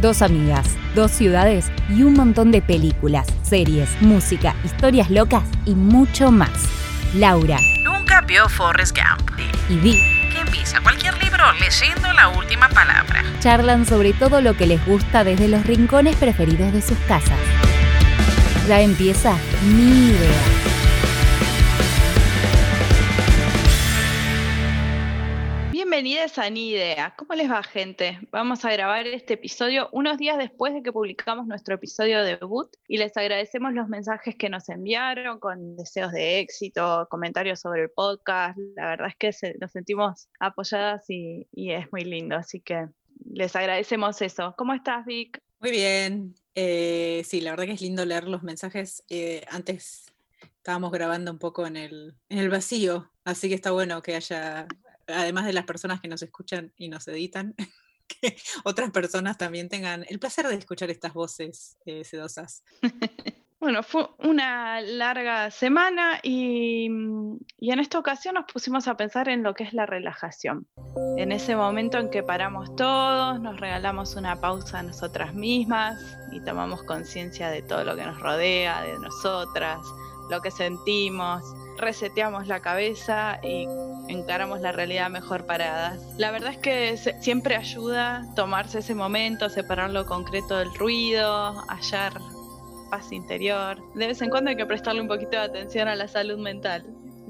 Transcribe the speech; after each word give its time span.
Dos 0.00 0.22
amigas, 0.22 0.76
dos 0.94 1.10
ciudades 1.10 1.72
y 1.88 2.02
un 2.02 2.14
montón 2.14 2.52
de 2.52 2.62
películas, 2.62 3.26
series, 3.42 3.90
música, 4.00 4.54
historias 4.64 5.10
locas 5.10 5.42
y 5.64 5.74
mucho 5.74 6.30
más. 6.30 6.50
Laura 7.14 7.58
Nunca 7.82 8.20
vio 8.20 8.48
Forrest 8.48 8.96
Gump. 8.96 9.30
y 9.68 9.76
Vi 9.76 9.98
Que 10.32 10.40
empieza 10.40 10.80
cualquier 10.82 11.20
libro 11.22 11.42
leyendo 11.58 12.12
la 12.12 12.28
última 12.28 12.68
palabra. 12.68 13.24
charlan 13.40 13.86
sobre 13.86 14.12
todo 14.12 14.40
lo 14.40 14.56
que 14.56 14.66
les 14.66 14.84
gusta 14.86 15.24
desde 15.24 15.48
los 15.48 15.66
rincones 15.66 16.14
preferidos 16.16 16.72
de 16.72 16.82
sus 16.82 16.98
casas. 17.08 17.38
Ya 18.68 18.80
empieza 18.80 19.34
mi 19.74 20.10
idea. 20.10 20.42
Bienvenidas 26.00 26.38
a 26.38 26.48
Ni. 26.48 26.76
¿Cómo 27.16 27.34
les 27.34 27.50
va, 27.50 27.60
gente? 27.60 28.20
Vamos 28.30 28.64
a 28.64 28.70
grabar 28.70 29.04
este 29.08 29.34
episodio 29.34 29.88
unos 29.90 30.16
días 30.16 30.38
después 30.38 30.72
de 30.72 30.80
que 30.80 30.92
publicamos 30.92 31.48
nuestro 31.48 31.74
episodio 31.74 32.22
de 32.22 32.36
debut 32.36 32.70
y 32.86 32.98
les 32.98 33.16
agradecemos 33.16 33.72
los 33.72 33.88
mensajes 33.88 34.36
que 34.36 34.48
nos 34.48 34.68
enviaron 34.68 35.40
con 35.40 35.74
deseos 35.76 36.12
de 36.12 36.38
éxito, 36.38 37.08
comentarios 37.10 37.58
sobre 37.58 37.82
el 37.82 37.90
podcast. 37.90 38.56
La 38.76 38.90
verdad 38.90 39.08
es 39.08 39.16
que 39.16 39.56
nos 39.60 39.72
sentimos 39.72 40.28
apoyadas 40.38 41.10
y, 41.10 41.48
y 41.50 41.72
es 41.72 41.90
muy 41.90 42.04
lindo, 42.04 42.36
así 42.36 42.60
que 42.60 42.86
les 43.28 43.56
agradecemos 43.56 44.22
eso. 44.22 44.54
¿Cómo 44.56 44.74
estás, 44.74 45.04
Vic? 45.04 45.42
Muy 45.58 45.72
bien. 45.72 46.36
Eh, 46.54 47.22
sí, 47.24 47.40
la 47.40 47.50
verdad 47.50 47.64
que 47.64 47.72
es 47.72 47.80
lindo 47.80 48.04
leer 48.04 48.28
los 48.28 48.44
mensajes. 48.44 49.02
Eh, 49.08 49.44
antes 49.50 50.06
estábamos 50.58 50.92
grabando 50.92 51.32
un 51.32 51.40
poco 51.40 51.66
en 51.66 51.76
el, 51.76 52.14
en 52.28 52.38
el 52.38 52.50
vacío, 52.50 53.10
así 53.24 53.48
que 53.48 53.56
está 53.56 53.72
bueno 53.72 54.00
que 54.00 54.14
haya, 54.14 54.68
además 55.08 55.46
de 55.46 55.52
las 55.52 55.64
personas 55.64 56.00
que 56.00 56.08
nos 56.08 56.22
escuchan 56.22 56.72
y 56.76 56.88
nos 56.88 57.08
editan, 57.08 57.54
que 58.08 58.36
otras 58.64 58.90
personas 58.90 59.36
también 59.36 59.68
tengan 59.68 60.04
el 60.08 60.18
placer 60.18 60.46
de 60.46 60.54
escuchar 60.54 60.90
estas 60.90 61.12
voces 61.12 61.76
eh, 61.84 62.04
sedosas. 62.04 62.62
Bueno, 63.60 63.82
fue 63.82 64.08
una 64.18 64.80
larga 64.80 65.50
semana 65.50 66.20
y, 66.22 66.88
mm, 66.88 67.38
y 67.58 67.72
en 67.72 67.80
esta 67.80 67.98
ocasión 67.98 68.36
nos 68.36 68.44
pusimos 68.44 68.86
a 68.86 68.96
pensar 68.96 69.28
en 69.28 69.42
lo 69.42 69.52
que 69.54 69.64
es 69.64 69.72
la 69.72 69.84
relajación. 69.84 70.68
En 71.16 71.32
ese 71.32 71.56
momento 71.56 71.98
en 71.98 72.08
que 72.08 72.22
paramos 72.22 72.76
todos, 72.76 73.40
nos 73.40 73.58
regalamos 73.58 74.14
una 74.14 74.40
pausa 74.40 74.78
a 74.78 74.82
nosotras 74.84 75.34
mismas 75.34 75.98
y 76.30 76.40
tomamos 76.44 76.84
conciencia 76.84 77.50
de 77.50 77.62
todo 77.62 77.82
lo 77.82 77.96
que 77.96 78.06
nos 78.06 78.20
rodea, 78.20 78.82
de 78.82 78.96
nosotras, 79.00 79.80
lo 80.30 80.40
que 80.40 80.52
sentimos, 80.52 81.42
reseteamos 81.78 82.46
la 82.46 82.60
cabeza 82.60 83.40
y 83.42 83.66
encaramos 84.08 84.60
la 84.60 84.72
realidad 84.72 85.10
mejor 85.10 85.46
paradas. 85.46 86.00
La 86.16 86.30
verdad 86.30 86.52
es 86.52 86.58
que 86.58 86.96
siempre 87.20 87.56
ayuda 87.56 88.24
tomarse 88.34 88.80
ese 88.80 88.94
momento, 88.94 89.48
separar 89.48 89.90
lo 89.90 90.06
concreto 90.06 90.56
del 90.58 90.72
ruido, 90.74 91.54
hallar 91.68 92.20
paz 92.90 93.12
interior. 93.12 93.80
De 93.94 94.06
vez 94.06 94.22
en 94.22 94.30
cuando 94.30 94.50
hay 94.50 94.56
que 94.56 94.66
prestarle 94.66 95.00
un 95.00 95.08
poquito 95.08 95.32
de 95.32 95.42
atención 95.42 95.88
a 95.88 95.94
la 95.94 96.08
salud 96.08 96.38
mental, 96.38 96.84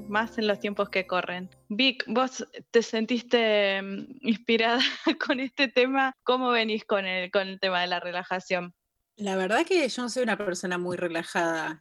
más 0.07 0.37
en 0.37 0.47
los 0.47 0.59
tiempos 0.59 0.89
que 0.89 1.05
corren. 1.05 1.49
Vic, 1.69 2.03
vos 2.07 2.45
te 2.71 2.81
sentiste 2.81 3.81
mm, 3.81 4.19
inspirada 4.21 4.81
con 5.25 5.39
este 5.39 5.67
tema. 5.67 6.13
¿Cómo 6.23 6.49
venís 6.49 6.83
con 6.85 7.05
el, 7.05 7.31
con 7.31 7.47
el 7.47 7.59
tema 7.59 7.81
de 7.81 7.87
la 7.87 7.99
relajación? 7.99 8.73
La 9.15 9.35
verdad 9.35 9.65
que 9.65 9.87
yo 9.87 10.01
no 10.01 10.09
soy 10.09 10.23
una 10.23 10.37
persona 10.37 10.77
muy 10.77 10.95
relajada. 10.95 11.79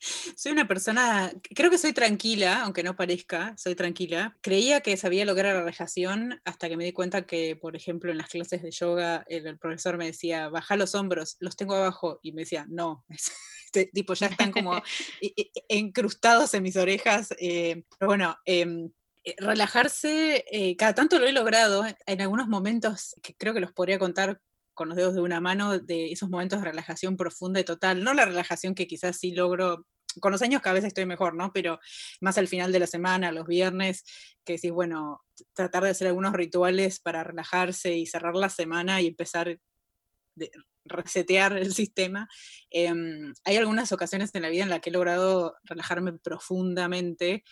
Soy 0.00 0.52
una 0.52 0.68
persona, 0.68 1.32
creo 1.54 1.70
que 1.70 1.78
soy 1.78 1.92
tranquila, 1.92 2.62
aunque 2.62 2.82
no 2.82 2.96
parezca, 2.96 3.54
soy 3.56 3.74
tranquila. 3.74 4.36
Creía 4.40 4.80
que 4.80 4.96
sabía 4.96 5.24
lograr 5.24 5.54
la 5.54 5.60
relajación 5.60 6.40
hasta 6.44 6.68
que 6.68 6.76
me 6.76 6.84
di 6.84 6.92
cuenta 6.92 7.26
que, 7.26 7.56
por 7.56 7.76
ejemplo, 7.76 8.10
en 8.10 8.18
las 8.18 8.28
clases 8.28 8.62
de 8.62 8.70
yoga, 8.70 9.24
el, 9.28 9.46
el 9.46 9.58
profesor 9.58 9.96
me 9.96 10.06
decía, 10.06 10.48
baja 10.48 10.76
los 10.76 10.94
hombros, 10.94 11.36
los 11.40 11.56
tengo 11.56 11.74
abajo. 11.74 12.20
Y 12.22 12.32
me 12.32 12.42
decía, 12.42 12.66
no. 12.68 13.04
Este, 13.66 13.86
tipo, 13.92 14.14
ya 14.14 14.28
están 14.28 14.52
como 14.52 14.76
e- 15.20 15.34
e- 15.36 15.50
encrustados 15.68 16.54
en 16.54 16.62
mis 16.62 16.76
orejas. 16.76 17.34
eh, 17.38 17.82
pero 17.98 18.08
bueno, 18.08 18.36
em, 18.44 18.90
eh, 19.24 19.34
relajarse, 19.38 20.44
eh, 20.50 20.76
cada 20.76 20.94
tanto 20.94 21.18
lo 21.18 21.26
he 21.26 21.32
logrado 21.32 21.84
en 22.06 22.20
algunos 22.20 22.46
momentos 22.46 23.14
que 23.22 23.34
creo 23.34 23.52
que 23.54 23.60
los 23.60 23.72
podría 23.72 23.98
contar 23.98 24.40
con 24.72 24.88
los 24.88 24.96
dedos 24.96 25.14
de 25.14 25.20
una 25.20 25.40
mano 25.40 25.78
de 25.78 26.12
esos 26.12 26.28
momentos 26.30 26.60
de 26.60 26.66
relajación 26.66 27.16
profunda 27.16 27.58
y 27.58 27.64
total. 27.64 28.04
No 28.04 28.14
la 28.14 28.24
relajación 28.24 28.74
que 28.74 28.86
quizás 28.86 29.16
sí 29.18 29.32
logro, 29.32 29.86
con 30.20 30.32
los 30.32 30.42
años 30.42 30.62
cada 30.62 30.74
vez 30.74 30.84
estoy 30.84 31.06
mejor, 31.06 31.34
¿no? 31.34 31.52
Pero 31.52 31.78
más 32.20 32.38
al 32.38 32.48
final 32.48 32.72
de 32.72 32.80
la 32.80 32.86
semana, 32.86 33.32
los 33.32 33.46
viernes, 33.46 34.04
que 34.44 34.54
decís, 34.54 34.70
bueno, 34.70 35.24
tratar 35.54 35.82
de 35.84 35.90
hacer 35.90 36.08
algunos 36.08 36.32
rituales 36.32 37.00
para 37.00 37.24
relajarse 37.24 37.96
y 37.96 38.06
cerrar 38.06 38.34
la 38.34 38.48
semana 38.48 39.00
y 39.00 39.08
empezar 39.08 39.58
de 40.34 40.50
resetear 40.84 41.56
el 41.56 41.74
sistema. 41.74 42.28
Em, 42.70 43.32
hay 43.44 43.56
algunas 43.56 43.92
ocasiones 43.92 44.34
en 44.34 44.42
la 44.42 44.48
vida 44.48 44.62
en 44.62 44.70
las 44.70 44.80
que 44.80 44.90
he 44.90 44.92
logrado 44.92 45.56
relajarme 45.64 46.12
profundamente 46.14 47.44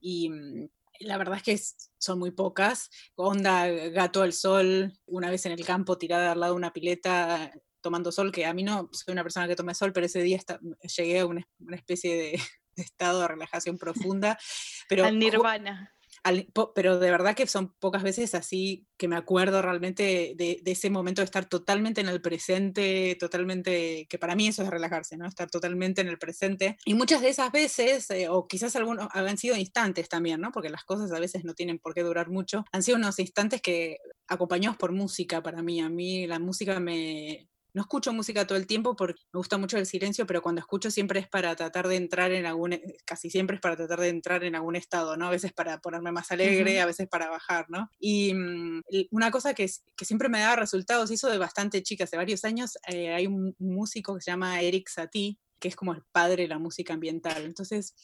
y 0.00 0.30
mm, 0.30 0.68
la 1.00 1.16
verdad 1.16 1.36
es 1.36 1.42
que 1.42 1.88
son 1.98 2.18
muy 2.18 2.30
pocas. 2.30 2.90
Onda 3.14 3.66
gato 3.68 4.22
al 4.22 4.32
sol, 4.32 4.92
una 5.06 5.30
vez 5.30 5.46
en 5.46 5.52
el 5.52 5.64
campo 5.64 5.98
tirada 5.98 6.32
al 6.32 6.40
lado 6.40 6.52
de 6.52 6.58
una 6.58 6.72
pileta 6.72 7.52
tomando 7.82 8.10
sol, 8.12 8.32
que 8.32 8.46
a 8.46 8.54
mí 8.54 8.62
no 8.62 8.88
soy 8.92 9.12
una 9.12 9.22
persona 9.22 9.46
que 9.48 9.56
tome 9.56 9.74
sol, 9.74 9.92
pero 9.92 10.06
ese 10.06 10.22
día 10.22 10.36
esta- 10.38 10.60
llegué 10.96 11.20
a 11.20 11.26
una, 11.26 11.46
una 11.58 11.76
especie 11.76 12.14
de, 12.16 12.30
de 12.76 12.82
estado 12.82 13.20
de 13.20 13.28
relajación 13.28 13.76
profunda. 13.78 14.38
Pero 14.88 15.04
Al 15.04 15.18
nirvana. 15.18 15.94
al- 16.24 16.48
pero 16.74 16.98
de 16.98 17.10
verdad 17.10 17.34
que 17.34 17.46
son 17.46 17.72
pocas 17.80 18.02
veces 18.02 18.34
así 18.34 18.86
que 18.98 19.08
me 19.08 19.16
acuerdo 19.16 19.60
realmente 19.62 20.34
de, 20.36 20.60
de 20.62 20.70
ese 20.72 20.88
momento 20.90 21.20
de 21.20 21.24
estar 21.24 21.46
totalmente 21.48 22.00
en 22.00 22.08
el 22.08 22.20
presente, 22.20 23.16
totalmente, 23.18 24.06
que 24.08 24.18
para 24.18 24.34
mí 24.36 24.46
eso 24.48 24.62
es 24.62 24.68
relajarse, 24.70 25.16
¿no? 25.16 25.26
Estar 25.26 25.50
totalmente 25.50 26.00
en 26.02 26.08
el 26.08 26.18
presente. 26.18 26.76
Y 26.84 26.94
muchas 26.94 27.22
de 27.22 27.30
esas 27.30 27.50
veces, 27.50 28.08
eh, 28.10 28.28
o 28.28 28.46
quizás 28.46 28.76
algunos 28.76 29.08
han 29.12 29.38
sido 29.38 29.56
instantes 29.56 30.08
también, 30.08 30.40
¿no? 30.40 30.52
Porque 30.52 30.68
las 30.70 30.84
cosas 30.84 31.10
a 31.12 31.18
veces 31.20 31.44
no 31.44 31.54
tienen 31.54 31.78
por 31.78 31.94
qué 31.94 32.02
durar 32.02 32.28
mucho, 32.28 32.64
han 32.70 32.82
sido 32.82 32.98
unos 32.98 33.18
instantes 33.18 33.60
que 33.62 33.98
acompañados 34.28 34.76
por 34.76 34.92
música 34.92 35.42
para 35.42 35.62
mí. 35.62 35.80
A 35.80 35.88
mí 35.88 36.26
la 36.26 36.38
música 36.38 36.78
me, 36.78 37.48
no 37.74 37.82
escucho 37.82 38.12
música 38.12 38.46
todo 38.46 38.58
el 38.58 38.66
tiempo 38.66 38.96
porque 38.96 39.20
me 39.32 39.38
gusta 39.38 39.58
mucho 39.58 39.78
el 39.78 39.86
silencio, 39.86 40.26
pero 40.26 40.42
cuando 40.42 40.60
escucho 40.60 40.90
siempre 40.90 41.20
es 41.20 41.28
para 41.28 41.54
tratar 41.56 41.88
de 41.88 41.96
entrar 41.96 42.32
en 42.32 42.46
algún, 42.46 42.74
e- 42.74 42.96
casi 43.04 43.30
siempre 43.30 43.56
es 43.56 43.62
para 43.62 43.76
tratar 43.76 44.00
de 44.00 44.08
entrar 44.08 44.44
en 44.44 44.54
algún 44.54 44.76
estado, 44.76 45.16
¿no? 45.16 45.26
A 45.26 45.30
veces 45.30 45.52
para 45.52 45.78
ponerme 45.78 46.12
más 46.12 46.30
alegre, 46.32 46.80
a 46.80 46.86
veces 46.86 47.08
para 47.08 47.28
bajar, 47.28 47.66
¿no? 47.68 47.90
Y 47.98 48.34
mm, 48.34 48.82
una 49.10 49.30
cosa 49.30 49.54
que, 49.54 49.68
siempre 50.02 50.28
me 50.28 50.40
daba 50.40 50.56
resultados, 50.56 51.10
hizo 51.10 51.30
de 51.30 51.38
bastante 51.38 51.82
chica, 51.82 52.04
hace 52.04 52.16
varios 52.16 52.44
años, 52.44 52.76
eh, 52.88 53.12
hay 53.12 53.26
un 53.26 53.42
un 53.58 53.74
músico 53.74 54.14
que 54.14 54.20
se 54.20 54.30
llama 54.30 54.60
Eric 54.60 54.88
Satie, 54.88 55.38
que 55.58 55.68
es 55.68 55.76
como 55.76 55.92
el 55.92 56.02
padre 56.12 56.44
de 56.44 56.48
la 56.48 56.58
música 56.58 56.94
ambiental. 56.94 57.44
Entonces, 57.44 57.94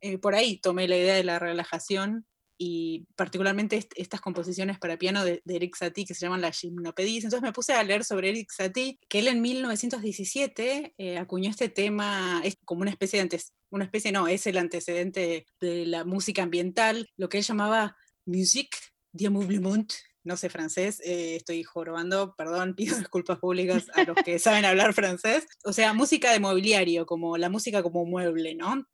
eh, 0.00 0.18
por 0.18 0.34
ahí 0.34 0.60
tomé 0.60 0.88
la 0.88 0.96
idea 0.96 1.14
de 1.14 1.24
la 1.24 1.38
relajación 1.38 2.26
y 2.58 3.06
particularmente 3.16 3.76
est- 3.76 3.92
estas 3.96 4.20
composiciones 4.20 4.78
para 4.78 4.96
piano 4.96 5.24
de, 5.24 5.42
de 5.44 5.56
Eric 5.56 5.76
Satie 5.76 6.04
que 6.06 6.14
se 6.14 6.20
llaman 6.26 6.40
las 6.40 6.58
gimnopédies. 6.58 7.24
Entonces 7.24 7.42
me 7.42 7.52
puse 7.52 7.72
a 7.74 7.82
leer 7.84 8.04
sobre 8.04 8.30
Eric 8.30 8.50
Satie, 8.50 8.98
que 9.08 9.18
él 9.20 9.28
en 9.28 9.40
1917 9.42 10.94
eh, 10.98 11.18
acuñó 11.18 11.50
este 11.50 11.68
tema, 11.68 12.40
es 12.44 12.56
como 12.64 12.82
una 12.82 12.90
especie 12.90 13.18
de 13.18 13.22
antes, 13.22 13.52
una 13.70 13.84
especie 13.84 14.12
no, 14.12 14.28
es 14.28 14.46
el 14.46 14.58
antecedente 14.58 15.46
de 15.60 15.86
la 15.86 16.04
música 16.04 16.42
ambiental, 16.42 17.08
lo 17.16 17.28
que 17.28 17.38
él 17.38 17.44
llamaba 17.44 17.96
musique 18.24 18.76
d'ameublement, 19.12 19.92
no 20.24 20.36
sé 20.36 20.48
francés, 20.48 21.00
eh, 21.04 21.36
estoy 21.36 21.62
jorobando, 21.62 22.34
perdón, 22.36 22.74
pido 22.76 22.98
disculpas 22.98 23.38
públicas 23.38 23.86
a 23.94 24.04
los 24.04 24.16
que 24.24 24.38
saben 24.38 24.64
hablar 24.64 24.92
francés. 24.94 25.46
O 25.64 25.72
sea, 25.72 25.92
música 25.92 26.32
de 26.32 26.40
mobiliario, 26.40 27.06
como 27.06 27.36
la 27.36 27.48
música 27.48 27.82
como 27.82 28.04
mueble, 28.04 28.54
¿no? 28.54 28.84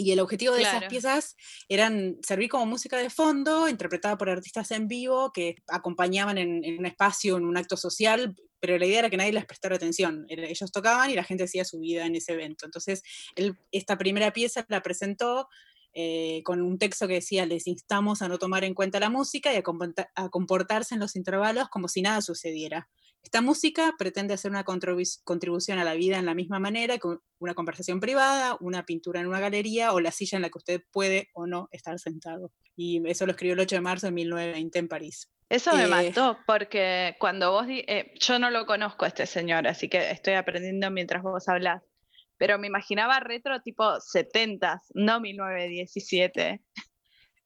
Y 0.00 0.12
el 0.12 0.20
objetivo 0.20 0.54
de 0.54 0.60
Claro. 0.60 0.78
esas 0.78 0.88
piezas 0.88 1.36
eran 1.68 2.18
servir 2.22 2.48
como 2.48 2.66
música 2.66 2.98
de 2.98 3.10
fondo, 3.10 3.68
interpretada 3.68 4.16
por 4.16 4.30
artistas 4.30 4.70
en 4.70 4.86
vivo 4.86 5.32
que 5.32 5.56
acompañaban 5.66 6.38
en, 6.38 6.64
en 6.64 6.78
un 6.78 6.86
espacio, 6.86 7.36
en 7.36 7.44
un 7.44 7.56
acto 7.56 7.76
social, 7.76 8.36
pero 8.60 8.78
la 8.78 8.86
idea 8.86 9.00
era 9.00 9.10
que 9.10 9.16
nadie 9.16 9.32
les 9.32 9.44
prestara 9.44 9.74
atención. 9.74 10.24
Ellos 10.28 10.70
tocaban 10.70 11.10
y 11.10 11.14
la 11.14 11.24
gente 11.24 11.44
hacía 11.44 11.64
su 11.64 11.80
vida 11.80 12.06
en 12.06 12.14
ese 12.14 12.34
evento. 12.34 12.64
Entonces, 12.64 13.02
él, 13.34 13.58
esta 13.72 13.98
primera 13.98 14.32
pieza 14.32 14.64
la 14.68 14.82
presentó 14.82 15.48
eh, 15.94 16.42
con 16.44 16.62
un 16.62 16.78
texto 16.78 17.08
que 17.08 17.14
decía, 17.14 17.44
les 17.44 17.66
instamos 17.66 18.22
a 18.22 18.28
no 18.28 18.38
tomar 18.38 18.62
en 18.62 18.74
cuenta 18.74 19.00
la 19.00 19.10
música 19.10 19.52
y 19.52 19.56
a, 19.56 19.62
a 20.14 20.28
comportarse 20.28 20.94
en 20.94 21.00
los 21.00 21.16
intervalos 21.16 21.68
como 21.70 21.88
si 21.88 22.02
nada 22.02 22.20
sucediera. 22.22 22.88
Esta 23.28 23.42
música 23.42 23.94
pretende 23.98 24.32
hacer 24.32 24.50
una 24.50 24.64
contribu- 24.64 25.20
contribución 25.22 25.78
a 25.78 25.84
la 25.84 25.92
vida 25.92 26.16
en 26.18 26.24
la 26.24 26.32
misma 26.32 26.58
manera 26.60 26.96
que 26.96 27.08
una 27.38 27.52
conversación 27.52 28.00
privada, 28.00 28.56
una 28.58 28.86
pintura 28.86 29.20
en 29.20 29.26
una 29.26 29.38
galería 29.38 29.92
o 29.92 30.00
la 30.00 30.12
silla 30.12 30.36
en 30.36 30.42
la 30.42 30.48
que 30.48 30.56
usted 30.56 30.80
puede 30.90 31.28
o 31.34 31.46
no 31.46 31.68
estar 31.70 31.98
sentado. 31.98 32.52
Y 32.74 33.06
eso 33.06 33.26
lo 33.26 33.32
escribió 33.32 33.52
el 33.52 33.60
8 33.60 33.76
de 33.76 33.80
marzo 33.82 34.06
de 34.06 34.12
1920 34.12 34.78
en 34.78 34.88
París. 34.88 35.30
Eso 35.50 35.74
me 35.74 35.84
Eh, 35.84 35.88
mató 35.88 36.38
porque 36.46 37.16
cuando 37.20 37.50
vos, 37.52 37.66
eh, 37.68 38.14
yo 38.18 38.38
no 38.38 38.48
lo 38.48 38.64
conozco 38.64 39.04
a 39.04 39.08
este 39.08 39.26
señor, 39.26 39.68
así 39.68 39.90
que 39.90 40.10
estoy 40.10 40.32
aprendiendo 40.32 40.90
mientras 40.90 41.22
vos 41.22 41.46
hablas, 41.50 41.82
pero 42.38 42.58
me 42.58 42.66
imaginaba 42.68 43.20
retro 43.20 43.60
tipo 43.60 43.84
70s, 44.00 44.80
no 44.94 45.20
1917. 45.20 46.62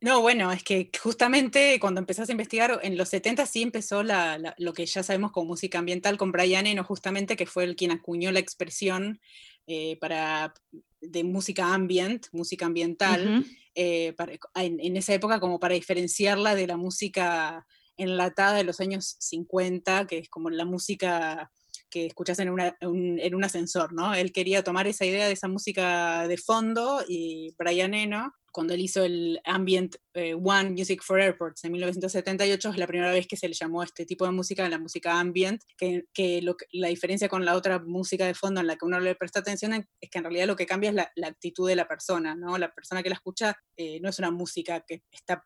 No, 0.02 0.20
bueno, 0.20 0.50
es 0.50 0.64
que 0.64 0.90
justamente 1.00 1.78
cuando 1.78 2.00
empezás 2.00 2.28
a 2.28 2.32
investigar, 2.32 2.80
en 2.82 2.98
los 2.98 3.08
70 3.08 3.46
sí 3.46 3.62
empezó 3.62 4.02
lo 4.02 4.72
que 4.72 4.84
ya 4.84 5.04
sabemos 5.04 5.30
como 5.30 5.46
música 5.46 5.78
ambiental 5.78 6.18
con 6.18 6.32
Brian 6.32 6.66
Eno, 6.66 6.82
justamente, 6.82 7.36
que 7.36 7.46
fue 7.46 7.62
el 7.62 7.76
quien 7.76 7.92
acuñó 7.92 8.32
la 8.32 8.40
expresión 8.40 9.20
eh, 9.68 9.96
para, 10.00 10.54
de 11.00 11.22
música 11.22 11.72
ambient, 11.72 12.26
música 12.32 12.66
ambiental, 12.66 13.46
eh, 13.76 14.12
en, 14.56 14.96
esa 14.96 15.14
época 15.14 15.38
como 15.38 15.60
para 15.60 15.74
diferenciarla 15.74 16.56
de 16.56 16.66
la 16.66 16.76
música 16.76 17.64
enlatada 17.96 18.54
de 18.54 18.64
los 18.64 18.80
años 18.80 19.14
50, 19.20 20.08
que 20.08 20.18
es 20.18 20.28
como 20.28 20.50
la 20.50 20.64
música 20.64 21.52
que 21.92 22.06
escuchas 22.06 22.38
en, 22.38 22.48
un 22.50 23.44
ascensor, 23.44 23.92
¿no? 23.92 24.14
Él 24.14 24.32
quería 24.32 24.64
tomar 24.64 24.86
esa 24.86 25.04
idea 25.04 25.26
de 25.26 25.34
esa 25.34 25.46
música 25.46 26.26
de 26.26 26.38
fondo 26.38 27.04
y 27.06 27.54
Brian 27.58 27.92
Eno 27.92 28.32
cuando 28.50 28.74
él 28.74 28.80
hizo 28.80 29.02
el 29.02 29.40
Ambient 29.44 29.96
eh, 30.14 30.34
One 30.34 30.70
Music 30.70 31.02
for 31.02 31.20
Airports 31.20 31.64
en 31.64 31.72
1978, 31.72 32.70
es 32.70 32.76
la 32.76 32.86
primera 32.86 33.10
vez 33.10 33.26
que 33.26 33.36
se 33.36 33.48
le 33.48 33.54
llamó 33.54 33.80
a 33.80 33.86
este 33.86 34.04
tipo 34.04 34.26
de 34.26 34.30
música 34.30 34.68
la 34.68 34.78
música 34.78 35.18
ambient, 35.18 35.62
que, 35.76 36.04
la 36.72 36.88
diferencia 36.88 37.28
con 37.28 37.44
la 37.44 37.56
otra 37.56 37.78
música 37.78 38.26
de 38.26 38.34
fondo 38.34 38.60
en 38.60 38.66
la 38.66 38.76
que 38.76 38.84
uno 38.84 39.00
le 39.00 39.14
presta 39.14 39.40
atención 39.40 39.72
es 39.72 40.10
que 40.10 40.18
en 40.18 40.24
realidad 40.24 40.46
lo 40.46 40.56
que 40.56 40.66
cambia 40.66 40.90
es 40.90 40.96
la, 40.96 41.10
la 41.16 41.28
actitud 41.28 41.66
de 41.66 41.76
la 41.76 41.88
persona, 41.88 42.34
¿no? 42.34 42.58
La 42.58 42.72
persona 42.72 43.02
que 43.02 43.08
la 43.08 43.16
escucha 43.16 43.56
eh, 43.76 44.00
no 44.00 44.10
es 44.10 44.18
una 44.18 44.30
música 44.30 44.84
que 44.86 45.02
está 45.10 45.44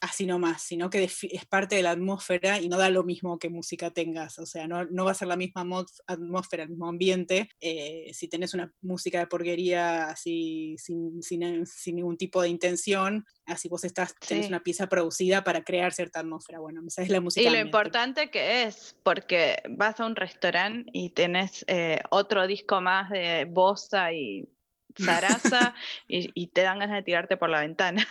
así 0.00 0.26
nomás, 0.26 0.62
sino 0.62 0.88
que 0.88 1.04
es 1.04 1.46
parte 1.48 1.76
de 1.76 1.82
la 1.82 1.90
atmósfera 1.90 2.58
y 2.58 2.68
no 2.68 2.78
da 2.78 2.88
lo 2.88 3.04
mismo 3.04 3.38
que 3.38 3.50
música 3.50 3.90
tengas, 3.90 4.38
o 4.38 4.46
sea, 4.46 4.66
no, 4.66 4.84
no 4.86 5.04
va 5.04 5.10
a 5.10 5.14
ser 5.14 5.28
la 5.28 5.36
misma 5.36 5.66
atmósfera, 6.06 6.62
el 6.62 6.70
mismo 6.70 6.88
ambiente, 6.88 7.50
eh, 7.60 8.10
si 8.14 8.28
tenés 8.28 8.54
una 8.54 8.72
música 8.80 9.18
de 9.18 9.26
porquería 9.26 10.06
así 10.06 10.74
sin, 10.78 11.22
sin, 11.22 11.66
sin, 11.66 11.96
ningún 11.96 12.16
tipo 12.16 12.40
de 12.40 12.48
intención, 12.48 13.26
así 13.44 13.68
vos 13.68 13.84
estás, 13.84 14.14
tenés 14.26 14.48
una 14.48 14.62
pieza 14.62 14.88
producida 14.88 15.44
para 15.44 15.64
crear 15.64 15.92
cierta 15.92 16.20
atmósfera, 16.20 16.60
bueno, 16.60 16.80
esa 16.86 17.02
es 17.02 17.10
la 17.10 17.20
música. 17.20 17.46
Y 17.46 17.52
lo 17.52 17.60
importante 17.60 18.30
que 18.30 18.64
es, 18.64 18.96
porque 19.02 19.62
vas 19.68 20.00
a 20.00 20.06
un 20.06 20.16
restaurante 20.16 20.90
y 20.94 21.10
tenés 21.10 21.64
eh, 21.68 22.00
otro 22.10 22.46
disco 22.46 22.80
más 22.80 23.10
de 23.10 23.44
Bossa 23.44 24.12
y 24.12 24.48
Sarasa 24.96 25.74
y, 26.08 26.30
y 26.34 26.46
te 26.48 26.62
dan 26.62 26.78
ganas 26.78 26.96
de 26.96 27.02
tirarte 27.02 27.36
por 27.36 27.50
la 27.50 27.60
ventana. 27.60 28.06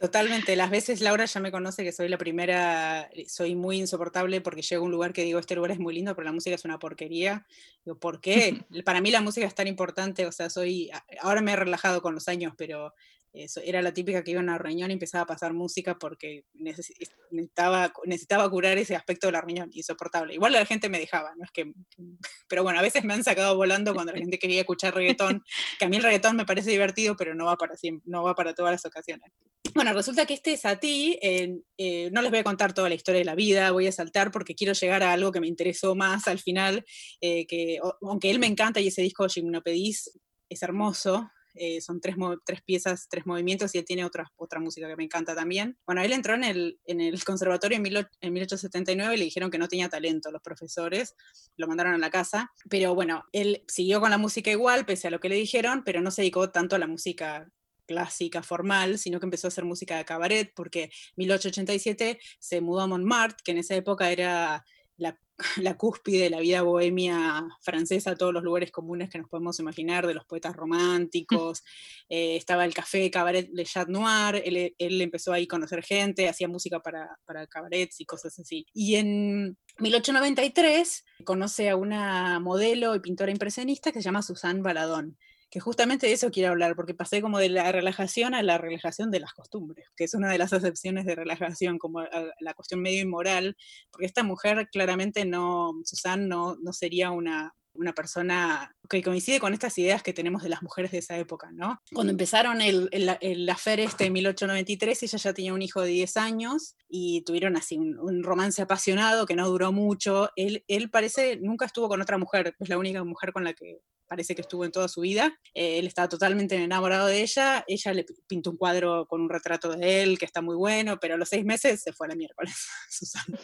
Totalmente, 0.00 0.56
las 0.56 0.70
veces 0.70 1.00
Laura 1.00 1.26
ya 1.26 1.38
me 1.38 1.52
conoce 1.52 1.84
que 1.84 1.92
soy 1.92 2.08
la 2.08 2.18
primera, 2.18 3.02
eh, 3.12 3.28
soy 3.28 3.54
muy 3.54 3.78
insoportable 3.78 4.40
porque 4.40 4.60
llego 4.62 4.82
a 4.82 4.86
un 4.86 4.90
lugar 4.90 5.12
que 5.12 5.22
digo, 5.22 5.38
este 5.38 5.54
lugar 5.54 5.70
es 5.70 5.78
muy 5.78 5.94
lindo, 5.94 6.16
pero 6.16 6.24
la 6.24 6.32
música 6.32 6.56
es 6.56 6.64
una 6.64 6.80
porquería. 6.80 7.46
Digo, 7.84 7.98
¿por 8.00 8.20
qué? 8.20 8.64
Para 8.84 9.00
mí 9.00 9.12
la 9.12 9.20
música 9.20 9.46
es 9.46 9.54
tan 9.54 9.68
importante, 9.68 10.26
o 10.26 10.32
sea, 10.32 10.50
soy, 10.50 10.90
ahora 11.20 11.40
me 11.40 11.52
he 11.52 11.56
relajado 11.56 12.02
con 12.02 12.14
los 12.14 12.26
años, 12.26 12.52
pero 12.58 12.92
eso, 13.32 13.60
era 13.64 13.80
la 13.80 13.94
típica 13.94 14.22
que 14.22 14.32
iba 14.32 14.40
a 14.40 14.42
una 14.42 14.58
reunión 14.58 14.90
y 14.90 14.94
empezaba 14.94 15.22
a 15.22 15.26
pasar 15.26 15.54
música 15.54 15.98
porque 15.98 16.44
necesitaba, 16.52 17.92
necesitaba 18.04 18.50
curar 18.50 18.76
ese 18.76 18.94
aspecto 18.94 19.26
de 19.26 19.32
la 19.32 19.40
reunión, 19.40 19.70
insoportable. 19.72 20.34
Igual 20.34 20.52
la 20.52 20.66
gente 20.66 20.90
me 20.90 20.98
dejaba, 20.98 21.34
no 21.36 21.44
es 21.44 21.50
que, 21.50 21.72
pero 22.48 22.62
bueno, 22.62 22.78
a 22.78 22.82
veces 22.82 23.04
me 23.04 23.14
han 23.14 23.24
sacado 23.24 23.56
volando 23.56 23.94
cuando 23.94 24.12
la 24.12 24.18
gente 24.18 24.38
quería 24.38 24.60
escuchar 24.60 24.94
reggaetón, 24.94 25.42
que 25.78 25.84
a 25.86 25.88
mí 25.88 25.96
el 25.96 26.02
reggaetón 26.02 26.36
me 26.36 26.44
parece 26.44 26.70
divertido, 26.70 27.16
pero 27.16 27.34
no 27.34 27.46
va 27.46 27.56
para, 27.56 27.74
no 28.04 28.22
va 28.22 28.34
para 28.34 28.54
todas 28.54 28.72
las 28.72 28.84
ocasiones. 28.84 29.32
Bueno, 29.74 29.94
resulta 29.94 30.26
que 30.26 30.34
este 30.34 30.52
es 30.52 30.66
a 30.66 30.76
ti, 30.76 31.18
eh, 31.22 32.10
no 32.12 32.20
les 32.20 32.30
voy 32.30 32.40
a 32.40 32.44
contar 32.44 32.74
toda 32.74 32.90
la 32.90 32.94
historia 32.94 33.20
de 33.20 33.24
la 33.24 33.34
vida, 33.34 33.70
voy 33.70 33.86
a 33.86 33.92
saltar 33.92 34.30
porque 34.30 34.54
quiero 34.54 34.74
llegar 34.74 35.02
a 35.02 35.12
algo 35.12 35.32
que 35.32 35.40
me 35.40 35.46
interesó 35.46 35.94
más 35.94 36.28
al 36.28 36.38
final, 36.38 36.84
eh, 37.22 37.46
que 37.46 37.78
aunque 38.02 38.30
él 38.30 38.38
me 38.38 38.46
encanta 38.46 38.80
y 38.80 38.88
ese 38.88 39.00
disco 39.00 39.26
Gimnopedis 39.26 40.18
es 40.50 40.62
hermoso, 40.62 41.30
eh, 41.54 41.80
son 41.80 42.00
tres, 42.00 42.16
tres 42.44 42.62
piezas, 42.62 43.08
tres 43.08 43.26
movimientos 43.26 43.74
y 43.74 43.78
él 43.78 43.84
tiene 43.84 44.04
otra, 44.04 44.32
otra 44.36 44.60
música 44.60 44.88
que 44.88 44.96
me 44.96 45.04
encanta 45.04 45.34
también. 45.34 45.78
Bueno, 45.86 46.02
él 46.02 46.12
entró 46.12 46.34
en 46.34 46.44
el, 46.44 46.80
en 46.84 47.00
el 47.00 47.22
conservatorio 47.24 47.78
en, 47.78 47.86
en 48.20 48.32
1879 48.32 49.14
y 49.14 49.18
le 49.18 49.24
dijeron 49.24 49.50
que 49.50 49.58
no 49.58 49.68
tenía 49.68 49.88
talento 49.88 50.30
los 50.30 50.42
profesores, 50.42 51.14
lo 51.56 51.66
mandaron 51.66 51.94
a 51.94 51.98
la 51.98 52.10
casa, 52.10 52.50
pero 52.68 52.94
bueno, 52.94 53.24
él 53.32 53.64
siguió 53.68 54.00
con 54.00 54.10
la 54.10 54.18
música 54.18 54.50
igual, 54.50 54.86
pese 54.86 55.08
a 55.08 55.10
lo 55.10 55.20
que 55.20 55.28
le 55.28 55.36
dijeron, 55.36 55.82
pero 55.84 56.00
no 56.00 56.10
se 56.10 56.22
dedicó 56.22 56.50
tanto 56.50 56.76
a 56.76 56.78
la 56.78 56.86
música 56.86 57.48
clásica 57.86 58.42
formal, 58.42 58.98
sino 58.98 59.20
que 59.20 59.26
empezó 59.26 59.46
a 59.46 59.48
hacer 59.48 59.64
música 59.64 59.96
de 59.96 60.04
cabaret, 60.04 60.52
porque 60.54 60.84
en 60.84 60.90
1887 61.16 62.18
se 62.38 62.60
mudó 62.60 62.80
a 62.80 62.86
Montmartre, 62.86 63.38
que 63.44 63.52
en 63.52 63.58
esa 63.58 63.74
época 63.74 64.10
era 64.10 64.64
la 65.02 65.18
la 65.62 65.76
cúspide 65.76 66.24
de 66.24 66.30
la 66.30 66.40
vida 66.40 66.62
bohemia 66.62 67.46
francesa, 67.60 68.16
todos 68.16 68.32
los 68.32 68.42
lugares 68.42 68.70
comunes 68.70 69.10
que 69.10 69.18
nos 69.18 69.28
podemos 69.28 69.58
imaginar, 69.58 70.06
de 70.06 70.14
los 70.14 70.24
poetas 70.24 70.54
románticos, 70.54 71.62
eh, 72.08 72.36
estaba 72.36 72.64
el 72.64 72.74
café 72.74 73.10
Cabaret 73.10 73.48
Le 73.52 73.64
Chat 73.64 73.88
Noir, 73.88 74.42
él, 74.44 75.00
empezó 75.00 75.32
ahí 75.32 75.44
a 75.44 75.48
conocer 75.48 75.82
gente, 75.82 76.28
hacía 76.28 76.48
música 76.48 76.80
para, 76.80 77.18
para 77.24 77.46
cabarets 77.46 78.00
y 78.00 78.06
cosas 78.06 78.38
así. 78.38 78.66
Y 78.72 78.96
en 78.96 79.56
1893 79.78 81.04
conoce 81.24 81.70
a 81.70 81.76
una 81.76 82.40
modelo 82.40 82.94
y 82.94 83.00
pintora 83.00 83.32
impresionista 83.32 83.92
que 83.92 84.00
se 84.00 84.04
llama 84.04 84.22
Suzanne 84.22 84.62
Baladón 84.62 85.18
que 85.52 85.60
justamente 85.60 86.06
de 86.06 86.14
eso 86.14 86.30
quiero 86.30 86.48
hablar, 86.52 86.74
porque 86.74 86.94
pasé 86.94 87.20
como 87.20 87.38
de 87.38 87.50
la 87.50 87.70
relajación 87.70 88.34
a 88.34 88.42
la 88.42 88.56
relajación 88.56 89.10
de 89.10 89.20
las 89.20 89.34
costumbres, 89.34 89.86
que 89.94 90.04
es 90.04 90.14
una 90.14 90.30
de 90.30 90.38
las 90.38 90.54
acepciones 90.54 91.04
de 91.04 91.14
relajación, 91.14 91.78
como 91.78 92.00
la 92.40 92.54
cuestión 92.54 92.80
medio 92.80 93.02
inmoral, 93.02 93.54
porque 93.90 94.06
esta 94.06 94.22
mujer 94.22 94.70
claramente 94.72 95.26
no, 95.26 95.74
Susan 95.84 96.26
no, 96.26 96.56
no 96.56 96.72
sería 96.72 97.10
una, 97.10 97.54
una 97.74 97.92
persona 97.92 98.74
que 98.88 99.02
coincide 99.02 99.40
con 99.40 99.52
estas 99.52 99.76
ideas 99.78 100.02
que 100.02 100.12
tenemos 100.12 100.42
de 100.42 100.48
las 100.48 100.62
mujeres 100.62 100.90
de 100.90 100.98
esa 100.98 101.16
época, 101.16 101.50
¿no? 101.52 101.80
Cuando 101.92 102.10
empezaron 102.10 102.60
el, 102.60 102.88
el, 102.92 103.16
el 103.20 103.48
este 103.48 104.06
en 104.06 104.12
1893, 104.12 105.02
ella 105.02 105.18
ya 105.18 105.32
tenía 105.32 105.54
un 105.54 105.62
hijo 105.62 105.80
de 105.80 105.88
10 105.88 106.16
años 106.16 106.76
y 106.88 107.22
tuvieron 107.22 107.56
así 107.56 107.78
un, 107.78 107.98
un, 107.98 108.22
romance 108.22 108.60
apasionado 108.62 109.26
que 109.26 109.34
no 109.34 109.48
duró 109.48 109.72
mucho. 109.72 110.30
Él, 110.36 110.64
él 110.68 110.90
parece, 110.90 111.38
nunca 111.40 111.66
estuvo 111.66 111.88
con 111.88 112.02
otra 112.02 112.18
mujer, 112.18 112.54
es 112.58 112.68
la 112.68 112.78
única 112.78 113.02
mujer 113.04 113.32
con 113.32 113.44
la 113.44 113.54
que 113.54 113.80
parece 114.12 114.34
que 114.34 114.42
estuvo 114.42 114.66
en 114.66 114.72
toda 114.72 114.88
su 114.88 115.00
vida. 115.00 115.34
Eh, 115.54 115.78
él 115.78 115.86
estaba 115.86 116.06
totalmente 116.06 116.54
enamorado 116.54 117.06
de 117.06 117.22
ella, 117.22 117.64
ella 117.66 117.94
le 117.94 118.04
pintó 118.26 118.50
un 118.50 118.58
cuadro 118.58 119.06
con 119.06 119.22
un 119.22 119.30
retrato 119.30 119.70
de 119.74 120.02
él 120.02 120.18
que 120.18 120.26
está 120.26 120.42
muy 120.42 120.54
bueno, 120.54 120.98
pero 121.00 121.14
a 121.14 121.16
los 121.16 121.30
seis 121.30 121.46
meses 121.46 121.80
se 121.82 121.94
fue 121.94 122.06
a 122.06 122.10
la 122.10 122.14
miércoles, 122.14 122.54
Susana. 122.90 123.38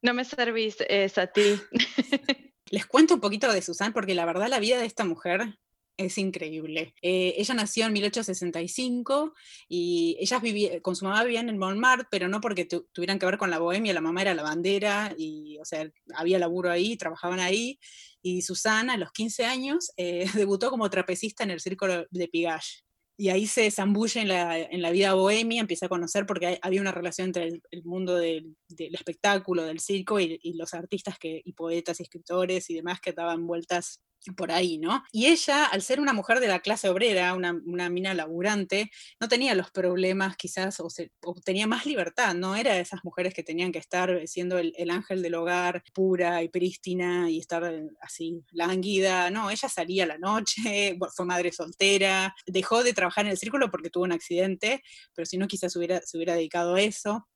No 0.00 0.14
me 0.14 0.24
servís 0.24 0.76
esa 0.88 1.22
a 1.22 1.26
ti. 1.26 1.60
Les 2.70 2.86
cuento 2.86 3.14
un 3.14 3.20
poquito 3.20 3.52
de 3.52 3.62
Susan 3.62 3.92
porque 3.92 4.14
la 4.14 4.24
verdad 4.24 4.48
la 4.48 4.58
vida 4.58 4.78
de 4.78 4.86
esta 4.86 5.04
mujer 5.04 5.58
es 5.96 6.18
increíble. 6.18 6.94
Eh, 7.00 7.34
ella 7.38 7.54
nació 7.54 7.86
en 7.86 7.92
1865 7.94 9.34
y 9.68 10.16
ellas 10.20 10.42
vivía, 10.42 10.80
con 10.82 10.94
su 10.94 11.04
mamá 11.04 11.24
vivían 11.24 11.48
en 11.48 11.58
Montmartre, 11.58 12.06
pero 12.10 12.28
no 12.28 12.40
porque 12.40 12.66
tuvieran 12.66 13.18
que 13.18 13.26
ver 13.26 13.38
con 13.38 13.50
la 13.50 13.58
bohemia, 13.58 13.94
la 13.94 14.00
mamá 14.00 14.22
era 14.22 14.34
lavandera 14.34 15.14
y, 15.16 15.58
o 15.58 15.64
sea, 15.64 15.90
había 16.14 16.38
laburo 16.38 16.70
ahí, 16.70 16.96
trabajaban 16.96 17.40
ahí, 17.40 17.78
y 18.20 18.42
Susana, 18.42 18.94
a 18.94 18.98
los 18.98 19.12
15 19.12 19.44
años, 19.44 19.92
eh, 19.96 20.26
debutó 20.34 20.70
como 20.70 20.90
trapecista 20.90 21.44
en 21.44 21.52
el 21.52 21.60
Círculo 21.60 22.06
de 22.10 22.28
Pigalle. 22.28 22.85
Y 23.18 23.30
ahí 23.30 23.46
se 23.46 23.70
zambulle 23.70 24.20
en 24.20 24.28
la, 24.28 24.58
en 24.58 24.82
la 24.82 24.90
vida 24.90 25.14
bohemia, 25.14 25.60
empieza 25.60 25.86
a 25.86 25.88
conocer 25.88 26.26
porque 26.26 26.58
había 26.60 26.82
una 26.82 26.92
relación 26.92 27.28
entre 27.28 27.62
el, 27.70 27.84
mundo 27.84 28.14
del, 28.14 28.56
espectáculo, 28.78 29.64
del 29.64 29.80
circo 29.80 30.20
y, 30.20 30.38
y, 30.42 30.54
los 30.54 30.74
artistas 30.74 31.18
que, 31.18 31.40
y 31.44 31.52
poetas 31.52 31.98
y 31.98 32.02
escritores 32.02 32.68
y 32.68 32.74
demás 32.74 33.00
que 33.00 33.12
daban 33.12 33.46
vueltas 33.46 34.02
por 34.36 34.50
ahí, 34.50 34.78
¿no? 34.78 35.04
Y 35.12 35.26
ella, 35.26 35.66
al 35.66 35.82
ser 35.82 36.00
una 36.00 36.12
mujer 36.12 36.40
de 36.40 36.48
la 36.48 36.60
clase 36.60 36.88
obrera, 36.88 37.34
una, 37.34 37.52
mina 37.90 38.14
laburante, 38.14 38.90
no 39.20 39.28
tenía 39.28 39.54
los 39.54 39.70
problemas 39.70 40.36
quizás, 40.36 40.80
o, 40.80 40.88
tenía 41.44 41.66
más 41.66 41.86
libertad, 41.86 42.34
no 42.34 42.56
era 42.56 42.74
de 42.74 42.80
esas 42.80 43.04
mujeres 43.04 43.34
que 43.34 43.42
tenían 43.42 43.72
que 43.72 43.78
estar 43.78 44.26
siendo 44.26 44.58
el, 44.58 44.90
ángel 44.90 45.22
del 45.22 45.34
hogar, 45.34 45.82
pura 45.92 46.42
y 46.42 46.48
prístina, 46.48 47.30
y 47.30 47.38
estar 47.38 47.64
eh, 47.64 47.88
así 48.00 48.42
lánguida, 48.52 49.30
no, 49.30 49.50
ella 49.50 49.68
salía 49.68 50.06
la 50.06 50.18
noche, 50.18 50.98
fue 51.14 51.26
madre 51.26 51.52
soltera, 51.52 52.34
dejó 52.46 52.82
de 52.82 52.92
trabajar 52.92 53.26
en 53.26 53.32
el 53.32 53.38
círculo 53.38 53.70
porque 53.70 53.90
tuvo 53.90 54.04
un 54.04 54.12
accidente, 54.12 54.82
pero 55.14 55.26
si 55.26 55.38
no 55.38 55.46
quizás 55.46 55.74
hubiera, 55.76 56.00
se 56.02 56.16
hubiera 56.16 56.34
dedicado 56.34 56.74
a 56.74 56.80
eso. 56.80 57.28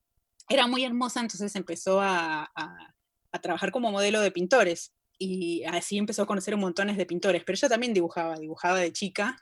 Era 0.49 0.67
muy 0.67 0.85
hermosa, 0.85 1.21
entonces 1.21 1.55
empezó 1.55 2.01
a 2.01 2.51
trabajar 3.41 3.71
como 3.71 3.93
modelo 3.93 4.21
de 4.21 4.33
pintores 4.33 4.93
y 5.21 5.63
así 5.65 5.99
empezó 5.99 6.23
a 6.23 6.27
conocer 6.27 6.55
un 6.55 6.63
montones 6.63 6.97
de 6.97 7.05
pintores, 7.05 7.45
pero 7.45 7.55
ella 7.55 7.69
también 7.69 7.93
dibujaba, 7.93 8.39
dibujaba 8.39 8.79
de 8.79 8.91
chica, 8.91 9.37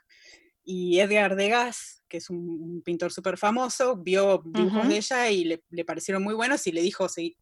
y 0.71 0.99
Edgar 0.99 1.35
Degas, 1.35 2.03
que 2.07 2.17
es 2.17 2.29
un, 2.29 2.83
pintor 2.83 3.11
súper 3.11 3.37
famoso, 3.37 3.95
vio 3.95 4.43
dibujos 4.45 4.87
de 4.87 4.97
ella 4.97 5.29
y 5.31 5.43
le, 5.45 5.85
parecieron 5.85 6.21
muy 6.21 6.35
buenos 6.35 6.67
y 6.67 6.71
le 6.71 6.81
dijo, 6.81 7.07
seguí, 7.09 7.37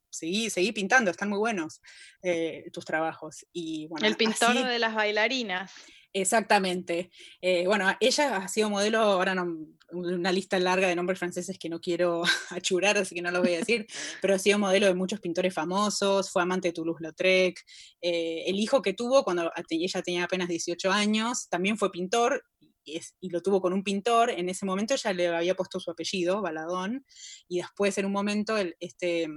seguí, 0.50 0.72
pintando, 0.72 1.12
están 1.12 1.30
muy 1.30 1.40
buenos 1.40 1.82
eh, 2.22 2.70
tus 2.72 2.86
trabajos. 2.86 3.46
Y, 3.52 3.88
bueno, 3.88 4.08
El 4.08 4.16
pintor 4.16 4.54
de 4.54 4.80
las 4.80 4.94
bailarinas. 4.94 5.74
Exactamente. 6.14 7.12
Eh, 7.42 7.66
bueno, 7.68 7.86
ella 8.00 8.38
ha 8.38 8.48
sido 8.48 8.70
modelo, 8.70 9.00
ahora 9.00 9.36
no, 9.36 9.68
una 9.92 10.32
lista 10.32 10.60
larga 10.60 10.88
de 10.88 10.96
nombres 10.96 11.20
franceses 11.20 11.58
que 11.58 11.70
no 11.70 11.80
quiero 11.80 12.24
achurar, 12.50 12.98
así 12.98 13.16
que 13.16 13.22
no 13.22 13.32
lo 13.32 13.42
voy 13.42 13.54
a 13.54 13.60
decir, 13.60 13.86
pero 14.22 14.36
ha 14.36 14.40
sido 14.40 14.60
modelo 14.60 14.88
de 14.88 14.96
muchos 14.96 15.20
pintores 15.20 15.54
famosos, 15.54 16.32
fue 16.32 16.42
amante 16.42 16.70
de 16.70 16.74
Toulouse-Lautrec. 16.74 17.60
Eh, 18.02 18.44
el 18.48 18.60
hijo 18.60 18.82
que 18.82 18.94
tuvo 18.94 19.24
cuando 19.24 19.52
ella 19.70 20.02
tenía 20.02 20.24
apenas 20.24 20.48
18 20.48 20.92
años 20.92 21.48
también 21.50 21.78
fue 21.78 21.92
pintor 21.92 22.44
y, 22.84 23.02
lo 23.30 23.42
tuvo 23.42 23.62
con 23.62 23.74
un 23.74 23.84
pintor, 23.84 24.30
en 24.30 24.48
ese 24.48 24.66
momento 24.66 24.96
ya 24.96 25.12
le 25.12 25.28
había 25.28 25.56
puesto 25.56 25.78
su 25.80 25.92
apellido, 25.92 26.42
Baladón, 26.42 27.06
y 27.50 27.58
después 27.58 27.98
en 27.98 28.06
un 28.06 28.14
momento 28.14 28.58
el, 28.58 28.78
este, 28.80 29.28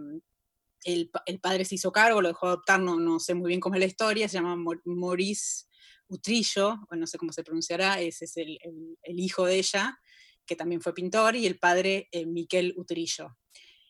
el, 0.85 1.11
padre 1.43 1.65
se 1.65 1.75
hizo 1.75 1.91
cargo, 1.91 2.23
lo 2.23 2.29
dejó 2.29 2.47
adoptar, 2.47 2.81
no, 2.81 3.01
no 3.01 3.19
sé 3.19 3.35
muy 3.35 3.49
bien 3.49 3.59
cómo 3.59 3.75
es 3.75 3.81
la 3.81 3.87
historia, 3.87 4.29
se 4.29 4.35
llama 4.35 4.57
Maurice 4.85 5.65
Utrillo, 6.11 6.79
no 6.91 7.07
sé 7.07 7.17
cómo 7.19 7.33
se 7.33 7.43
pronunciará, 7.43 8.01
ese 8.01 8.25
es 8.27 8.37
el, 8.37 8.59
hijo 9.05 9.47
de 9.47 9.57
ella, 9.57 9.99
que 10.45 10.57
también 10.57 10.81
fue 10.81 10.93
pintor, 10.93 11.37
y 11.37 11.47
el 11.47 11.59
padre 11.59 12.09
eh, 12.13 12.27
Miquel 12.27 12.75
Utrillo. 12.77 13.39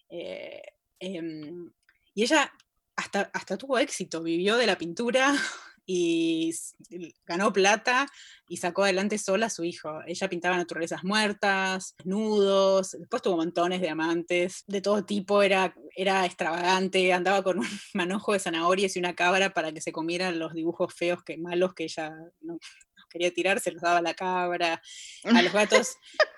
Eh, 0.08 0.62
em, 0.98 1.72
y 2.14 2.22
ella 2.22 2.52
hasta, 2.96 3.30
hasta 3.32 3.56
tuvo 3.56 3.78
éxito, 3.78 4.22
vivió 4.22 4.56
de 4.56 4.66
la 4.66 4.76
pintura, 4.76 5.34
y 5.92 6.54
ganó 7.26 7.52
plata 7.52 8.06
y 8.48 8.58
sacó 8.58 8.84
adelante 8.84 9.18
sola 9.18 9.46
a 9.46 9.50
su 9.50 9.64
hijo. 9.64 10.00
Ella 10.06 10.28
pintaba 10.28 10.56
naturalezas 10.56 11.02
muertas, 11.02 11.94
desnudos, 11.98 12.92
después 12.92 13.22
tuvo 13.22 13.36
montones 13.36 13.80
de 13.80 13.88
amantes 13.88 14.62
de 14.68 14.80
todo 14.80 15.04
tipo, 15.04 15.42
era, 15.42 15.74
era 15.96 16.24
extravagante, 16.26 17.12
andaba 17.12 17.42
con 17.42 17.58
un 17.60 17.68
manojo 17.94 18.32
de 18.32 18.38
zanahorias 18.38 18.94
y 18.94 19.00
una 19.00 19.14
cabra 19.14 19.52
para 19.52 19.72
que 19.72 19.80
se 19.80 19.92
comieran 19.92 20.38
los 20.38 20.54
dibujos 20.54 20.94
feos, 20.94 21.24
que 21.24 21.36
malos 21.38 21.74
que 21.74 21.84
ella 21.84 22.14
no, 22.40 22.58
quería 23.08 23.32
tirar, 23.32 23.58
se 23.58 23.72
los 23.72 23.82
daba 23.82 23.98
a 23.98 24.02
la 24.02 24.14
cabra, 24.14 24.80
a 25.24 25.42
los 25.42 25.52
gatos. 25.52 25.96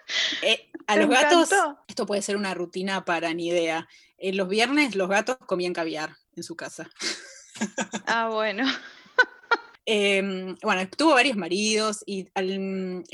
Eh, 0.42 0.70
a 0.88 0.96
los 0.96 1.08
gatos, 1.08 1.48
esto 1.88 2.04
puede 2.04 2.20
ser 2.20 2.36
una 2.36 2.52
rutina 2.52 3.04
para 3.04 3.32
ni 3.32 3.48
idea. 3.48 3.88
En 4.18 4.36
los 4.36 4.46
viernes 4.46 4.94
los 4.94 5.08
gatos 5.08 5.38
comían 5.46 5.72
caviar 5.72 6.16
en 6.36 6.42
su 6.42 6.54
casa. 6.54 6.90
Ah, 8.06 8.28
bueno. 8.30 8.64
Em, 9.84 10.54
bueno, 10.62 10.88
tuvo 10.96 11.14
varios 11.14 11.36
maridos 11.36 12.04
y, 12.06 12.26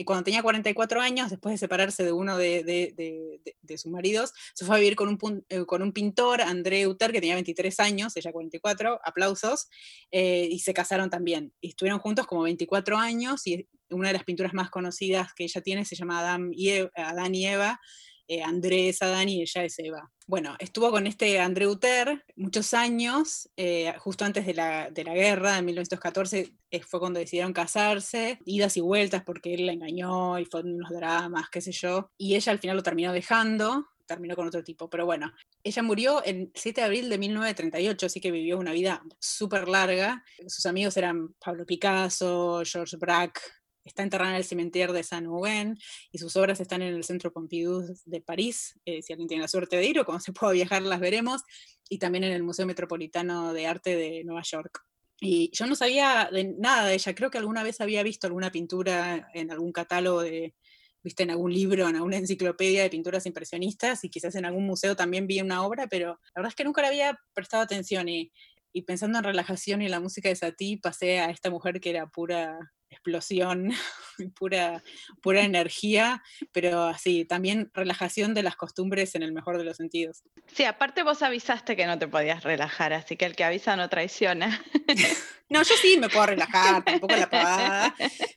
cuando 0.04 0.24
tenía 0.24 0.42
44 0.42 1.00
años, 1.00 1.30
después 1.30 1.54
de 1.54 1.58
separarse 1.58 2.04
de 2.04 2.12
uno 2.12 2.36
de, 2.36 3.40
sus 3.76 3.90
maridos, 3.90 4.34
se 4.54 4.66
fue 4.66 4.76
a 4.76 4.78
vivir 4.78 4.94
con 4.94 5.08
un, 5.08 5.46
eh, 5.48 5.92
pintor, 5.94 6.42
André 6.42 6.86
Uter, 6.86 7.10
que 7.10 7.20
tenía 7.20 7.34
23 7.36 7.80
años, 7.80 8.16
ella 8.16 8.32
44, 8.32 9.00
aplausos, 9.02 9.68
eh, 10.10 10.48
y 10.50 10.58
se 10.58 10.74
casaron 10.74 11.08
también. 11.08 11.54
Y 11.60 11.70
estuvieron 11.70 12.00
juntos 12.00 12.26
como 12.26 12.42
24 12.42 12.98
años 12.98 13.46
y 13.46 13.66
una 13.90 14.08
de 14.08 14.14
las 14.14 14.24
pinturas 14.24 14.52
más 14.52 14.68
conocidas 14.68 15.32
que 15.32 15.44
ella 15.44 15.62
tiene 15.62 15.86
se 15.86 15.96
llama 15.96 16.20
Adán 16.20 16.50
y 16.52 16.70
Adán 16.94 17.34
y 17.34 17.46
Eva 17.46 17.80
eh, 18.28 18.42
Andrés 18.42 19.00
Adán 19.02 19.28
y 19.28 19.40
ella 19.40 19.64
es 19.64 19.78
Eva. 19.78 20.10
Bueno, 20.26 20.54
estuvo 20.58 20.90
con 20.90 21.06
este 21.06 21.40
André 21.40 21.66
Uter 21.66 22.24
muchos 22.36 22.74
años, 22.74 23.48
eh, 23.56 23.94
justo 23.98 24.26
antes 24.26 24.44
de 24.44 24.52
la, 24.52 24.90
guerra, 24.90 25.56
en 25.56 25.64
1914 25.64 26.52
eh, 26.70 26.82
fue 26.82 27.00
cuando 27.00 27.18
decidieron 27.18 27.54
casarse, 27.54 28.38
idas 28.44 28.76
y 28.76 28.82
vueltas 28.82 29.24
porque 29.24 29.54
él 29.54 29.64
la 29.64 29.72
engañó 29.72 30.38
y 30.38 30.44
fueron 30.44 30.74
unos 30.74 30.90
dramas, 30.90 31.48
qué 31.50 31.62
sé 31.62 31.72
yo, 31.72 32.10
y 32.18 32.34
ella 32.36 32.52
al 32.52 32.58
final 32.58 32.76
lo 32.76 32.82
terminó 32.82 33.12
dejando, 33.14 33.86
terminó 34.04 34.36
con 34.36 34.46
otro 34.46 34.62
tipo, 34.62 34.90
pero 34.90 35.06
bueno, 35.06 35.32
ella 35.64 35.82
murió 35.82 36.22
el 36.24 36.50
7 36.54 36.80
de 36.82 36.84
abril 36.84 37.08
de 37.08 37.18
1938, 37.18 38.06
así 38.06 38.20
que 38.20 38.30
vivió 38.30 38.58
una 38.58 38.72
vida 38.72 39.02
súper 39.18 39.68
larga. 39.68 40.24
Sus 40.46 40.66
amigos 40.66 40.96
eran 40.96 41.34
Pablo 41.34 41.64
Picasso, 41.64 42.62
George 42.64 42.96
Braque, 42.96 43.40
Está 43.88 44.02
enterrada 44.02 44.32
en 44.32 44.36
el 44.36 44.44
cementerio 44.44 44.92
de 44.92 45.02
Saint-Ouen 45.02 45.78
y 46.12 46.18
sus 46.18 46.36
obras 46.36 46.60
están 46.60 46.82
en 46.82 46.94
el 46.94 47.04
Centro 47.04 47.32
Pompidou 47.32 47.84
de 48.04 48.20
París. 48.20 48.78
Eh, 48.84 49.00
si 49.02 49.14
alguien 49.14 49.28
tiene 49.28 49.42
la 49.42 49.48
suerte 49.48 49.76
de 49.76 49.86
ir 49.86 49.98
o 49.98 50.04
cuando 50.04 50.20
se 50.20 50.32
pueda 50.32 50.52
viajar 50.52 50.82
las 50.82 51.00
veremos. 51.00 51.42
Y 51.88 51.98
también 51.98 52.24
en 52.24 52.32
el 52.32 52.42
Museo 52.42 52.66
Metropolitano 52.66 53.54
de 53.54 53.66
Arte 53.66 53.96
de 53.96 54.24
Nueva 54.24 54.42
York. 54.42 54.84
Y 55.20 55.50
yo 55.54 55.66
no 55.66 55.74
sabía 55.74 56.28
de 56.30 56.44
nada 56.58 56.86
de 56.86 56.94
ella. 56.94 57.14
Creo 57.14 57.30
que 57.30 57.38
alguna 57.38 57.62
vez 57.62 57.80
había 57.80 58.02
visto 58.02 58.26
alguna 58.26 58.52
pintura 58.52 59.30
en 59.32 59.50
algún 59.50 59.72
catálogo 59.72 60.20
de, 60.20 60.54
viste, 61.02 61.22
en 61.22 61.30
algún 61.30 61.52
libro, 61.52 61.88
en 61.88 61.96
alguna 61.96 62.18
enciclopedia 62.18 62.82
de 62.82 62.90
pinturas 62.90 63.24
impresionistas 63.24 64.04
y 64.04 64.10
quizás 64.10 64.34
en 64.34 64.44
algún 64.44 64.66
museo 64.66 64.96
también 64.96 65.26
vi 65.26 65.40
una 65.40 65.64
obra, 65.64 65.86
pero 65.86 66.20
la 66.34 66.40
verdad 66.40 66.50
es 66.50 66.54
que 66.54 66.64
nunca 66.64 66.82
le 66.82 66.88
había 66.88 67.18
prestado 67.32 67.62
atención 67.62 68.08
y, 68.08 68.30
y 68.72 68.82
pensando 68.82 69.18
en 69.18 69.24
relajación 69.24 69.82
y 69.82 69.88
la 69.88 70.00
música 70.00 70.28
de 70.28 70.36
Satie 70.36 70.78
pasé 70.78 71.20
a 71.20 71.30
esta 71.30 71.50
mujer 71.50 71.80
que 71.80 71.90
era 71.90 72.06
pura 72.06 72.58
explosión, 72.90 73.70
pura, 74.38 74.82
pura 75.20 75.42
energía, 75.42 76.22
pero 76.52 76.84
así, 76.84 77.24
también 77.24 77.70
relajación 77.74 78.34
de 78.34 78.42
las 78.42 78.56
costumbres 78.56 79.14
en 79.14 79.22
el 79.22 79.32
mejor 79.32 79.58
de 79.58 79.64
los 79.64 79.76
sentidos. 79.76 80.22
Sí, 80.46 80.64
aparte 80.64 81.02
vos 81.02 81.22
avisaste 81.22 81.76
que 81.76 81.86
no 81.86 81.98
te 81.98 82.08
podías 82.08 82.42
relajar, 82.44 82.92
así 82.92 83.16
que 83.16 83.26
el 83.26 83.36
que 83.36 83.44
avisa 83.44 83.76
no 83.76 83.88
traiciona. 83.88 84.62
no, 85.48 85.62
yo 85.62 85.74
sí 85.80 85.98
me 85.98 86.08
puedo 86.08 86.26
relajar, 86.26 86.84
tampoco 86.84 87.16
la 87.16 87.30
pavada, 87.30 87.94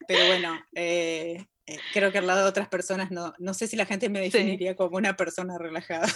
pero 0.08 0.28
bueno, 0.28 0.60
eh, 0.74 1.46
eh, 1.66 1.80
creo 1.94 2.12
que 2.12 2.18
al 2.18 2.28
lado 2.28 2.44
de 2.44 2.50
otras 2.50 2.68
personas 2.68 3.12
no, 3.12 3.34
no 3.40 3.54
sé 3.54 3.68
si 3.68 3.76
la 3.76 3.86
gente 3.86 4.10
me 4.10 4.20
definiría 4.20 4.76
como 4.76 4.98
una 4.98 5.16
persona 5.16 5.58
relajada. 5.58 6.08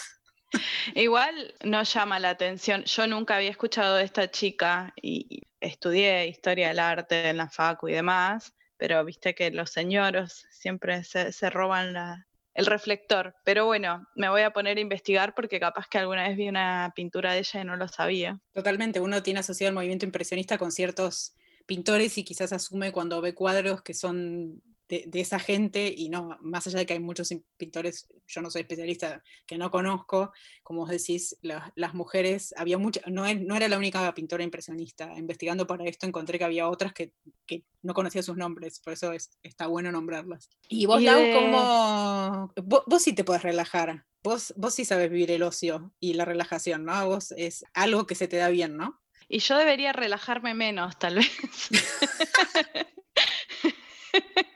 Igual 0.96 1.54
no 1.64 1.84
llama 1.84 2.20
la 2.20 2.32
atención. 2.32 2.84
Yo 2.86 3.08
nunca 3.08 3.36
había 3.36 3.50
escuchado 3.50 3.96
de 3.96 4.04
esta 4.04 4.30
chica 4.30 4.94
y 5.02 5.42
estudié 5.60 6.28
historia 6.28 6.70
del 6.70 6.80
arte 6.80 7.30
en 7.30 7.38
la 7.38 7.50
facu 7.50 7.88
y 7.88 7.94
demás, 7.94 8.54
pero 8.78 9.04
viste 9.04 9.36
que 9.36 9.52
los 9.52 9.72
señoros 9.72 10.46
siempre 10.52 11.04
se, 11.04 11.50
roban 11.50 12.26
el 12.54 12.66
reflector. 12.66 13.36
Pero 13.44 13.66
bueno, 13.66 14.08
me 14.16 14.30
voy 14.30 14.42
a 14.42 14.52
poner 14.52 14.78
a 14.78 14.82
investigar 14.82 15.34
porque 15.34 15.60
capaz 15.60 15.88
que 15.88 15.98
alguna 15.98 16.28
vez 16.28 16.38
vi 16.38 16.50
una 16.50 16.94
pintura 16.96 17.34
de 17.34 17.40
ella 17.40 17.62
y 17.62 17.66
no 17.66 17.76
lo 17.78 17.88
sabía. 17.88 18.40
Totalmente, 18.54 19.00
uno 19.00 19.24
tiene 19.24 19.40
asociado 19.40 19.70
el 19.70 19.76
movimiento 19.76 20.06
impresionista 20.06 20.58
con 20.58 20.72
ciertos 20.72 21.36
pintores 21.66 22.18
y 22.18 22.24
quizás 22.24 22.54
asume 22.54 22.92
cuando 22.92 23.22
ve 23.22 23.34
cuadros 23.34 23.82
que 23.82 23.94
son 23.94 24.62
de, 24.88 25.10
esa 25.20 25.40
gente, 25.40 25.94
y 25.96 26.10
no, 26.10 26.38
más 26.42 26.68
allá 26.68 26.80
de 26.80 26.86
que 26.86 26.94
hay 26.94 27.00
muchos 27.00 27.34
pintores, 27.58 28.08
yo 28.28 28.42
no 28.42 28.52
soy 28.52 28.62
especialista, 28.62 29.24
que 29.46 29.58
no 29.58 29.72
conozco, 29.72 30.32
como 30.64 30.82
vos 30.82 30.90
decís, 30.90 31.38
las 31.42 31.94
mujeres, 31.94 32.54
había 32.58 32.78
muchas, 32.78 33.04
no, 33.08 33.24
no, 33.34 33.56
era 33.56 33.68
la 33.68 33.78
única 33.78 34.14
pintora 34.14 34.44
impresionista, 34.44 35.14
investigando 35.18 35.66
para 35.66 35.86
esto 35.86 36.06
encontré 36.06 36.38
que 36.38 36.46
había 36.46 36.70
otras 36.70 36.94
que, 36.94 37.14
que 37.48 37.64
no 37.82 37.94
conocía 37.94 38.22
sus 38.22 38.38
nombres, 38.38 38.80
por 38.80 38.94
eso 38.94 39.12
es, 39.12 39.32
está 39.42 39.68
bueno 39.68 39.92
nombrarlas. 39.92 40.50
Y 40.70 40.86
vos, 40.86 41.02
Lau, 41.02 41.22
como, 41.34 42.54
vos, 42.64 43.02
sí 43.02 43.14
te 43.14 43.24
puedes 43.24 43.42
relajar, 43.42 44.06
vos, 44.24 44.54
vos 44.56 44.76
sí 44.76 44.86
sabes 44.86 45.10
vivir 45.10 45.32
el 45.32 45.44
ocio 45.44 45.94
y 46.00 46.14
la 46.14 46.26
relajación, 46.26 46.86
¿no? 46.86 47.08
Vos 47.08 47.34
es 47.38 47.66
algo 47.74 48.06
que 48.06 48.16
se 48.16 48.28
te 48.28 48.38
da 48.38 48.50
bien, 48.50 48.78
¿no? 48.78 49.02
Y 49.28 49.40
yo 49.40 49.58
debería 49.58 49.92
relajarme 49.92 50.54
menos, 50.54 51.00
tal 51.00 51.16
vez. 51.16 51.32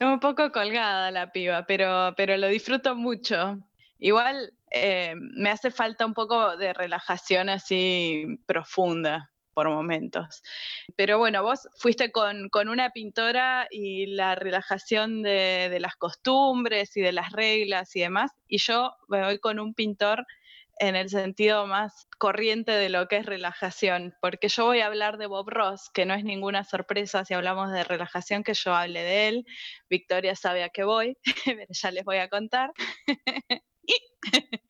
Un 0.00 0.18
poco 0.18 0.50
colgada 0.50 1.10
la 1.10 1.30
piba, 1.30 1.66
pero, 1.66 2.14
pero 2.16 2.36
lo 2.38 2.48
disfruto 2.48 2.96
mucho. 2.96 3.58
Igual 3.98 4.54
eh, 4.70 5.14
me 5.16 5.50
hace 5.50 5.70
falta 5.70 6.06
un 6.06 6.14
poco 6.14 6.56
de 6.56 6.72
relajación 6.72 7.50
así 7.50 8.24
profunda 8.46 9.30
por 9.52 9.68
momentos. 9.68 10.42
Pero 10.96 11.18
bueno, 11.18 11.42
vos 11.42 11.68
fuiste 11.76 12.10
con, 12.12 12.48
una 12.54 12.90
pintora 12.90 13.66
y 13.70 14.06
la 14.06 14.36
relajación 14.36 15.22
de, 15.22 15.68
de, 15.70 15.80
las 15.80 15.96
costumbres 15.96 16.96
y 16.96 17.02
de 17.02 17.12
las 17.12 17.32
reglas 17.32 17.94
y 17.94 18.00
demás, 18.00 18.30
y 18.48 18.56
yo 18.56 18.92
me 19.08 19.22
voy 19.22 19.38
con 19.38 19.60
un 19.60 19.74
pintor 19.74 20.24
en 20.80 20.96
el 20.96 21.10
sentido 21.10 21.66
más 21.66 22.08
corriente 22.18 22.72
de 22.72 22.88
lo 22.88 23.06
que 23.06 23.18
es 23.18 23.26
relajación, 23.26 24.14
porque 24.20 24.48
yo 24.48 24.64
voy 24.64 24.80
a 24.80 24.86
hablar 24.86 25.18
de 25.18 25.26
Bob 25.26 25.48
Ross, 25.48 25.90
que 25.92 26.06
no 26.06 26.14
es 26.14 26.24
ninguna 26.24 26.64
sorpresa 26.64 27.24
si 27.24 27.34
hablamos 27.34 27.70
de 27.70 27.84
relajación 27.84 28.42
que 28.42 28.54
yo 28.54 28.74
hable 28.74 29.02
de 29.02 29.28
él. 29.28 29.46
Victoria 29.88 30.34
sabe 30.34 30.64
a 30.64 30.70
qué 30.70 30.84
voy, 30.84 31.16
ya 31.68 31.90
les 31.90 32.04
voy 32.04 32.16
a 32.16 32.28
contar. 32.28 32.72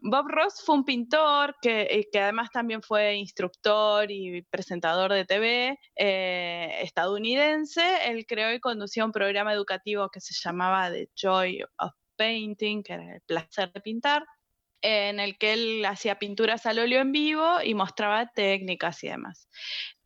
Bob 0.00 0.26
Ross 0.28 0.62
fue 0.64 0.76
un 0.76 0.84
pintor 0.84 1.56
que, 1.60 2.08
que, 2.10 2.20
además 2.20 2.50
también 2.50 2.82
fue 2.82 3.16
instructor 3.16 4.10
y 4.10 4.42
presentador 4.42 5.12
de 5.12 5.24
TV 5.24 5.78
eh, 5.96 6.80
estadounidense. 6.82 7.82
Él 8.06 8.26
creó 8.26 8.52
y 8.52 8.60
conducía 8.60 9.04
un 9.04 9.12
programa 9.12 9.52
educativo 9.52 10.08
que 10.10 10.20
se 10.20 10.34
llamaba 10.34 10.90
The 10.90 11.10
Joy 11.14 11.62
of 11.78 11.92
Painting, 12.16 12.82
que 12.82 12.94
era 12.94 13.14
el 13.16 13.20
placer 13.22 13.72
de 13.72 13.80
pintar 13.80 14.24
en 14.82 15.20
el 15.20 15.38
que 15.38 15.52
él 15.52 15.84
hacía 15.84 16.18
pinturas 16.18 16.66
al 16.66 16.78
óleo 16.78 17.00
en 17.00 17.12
vivo 17.12 17.60
y 17.62 17.74
mostraba 17.74 18.26
técnicas 18.34 19.02
y 19.04 19.08
demás. 19.08 19.48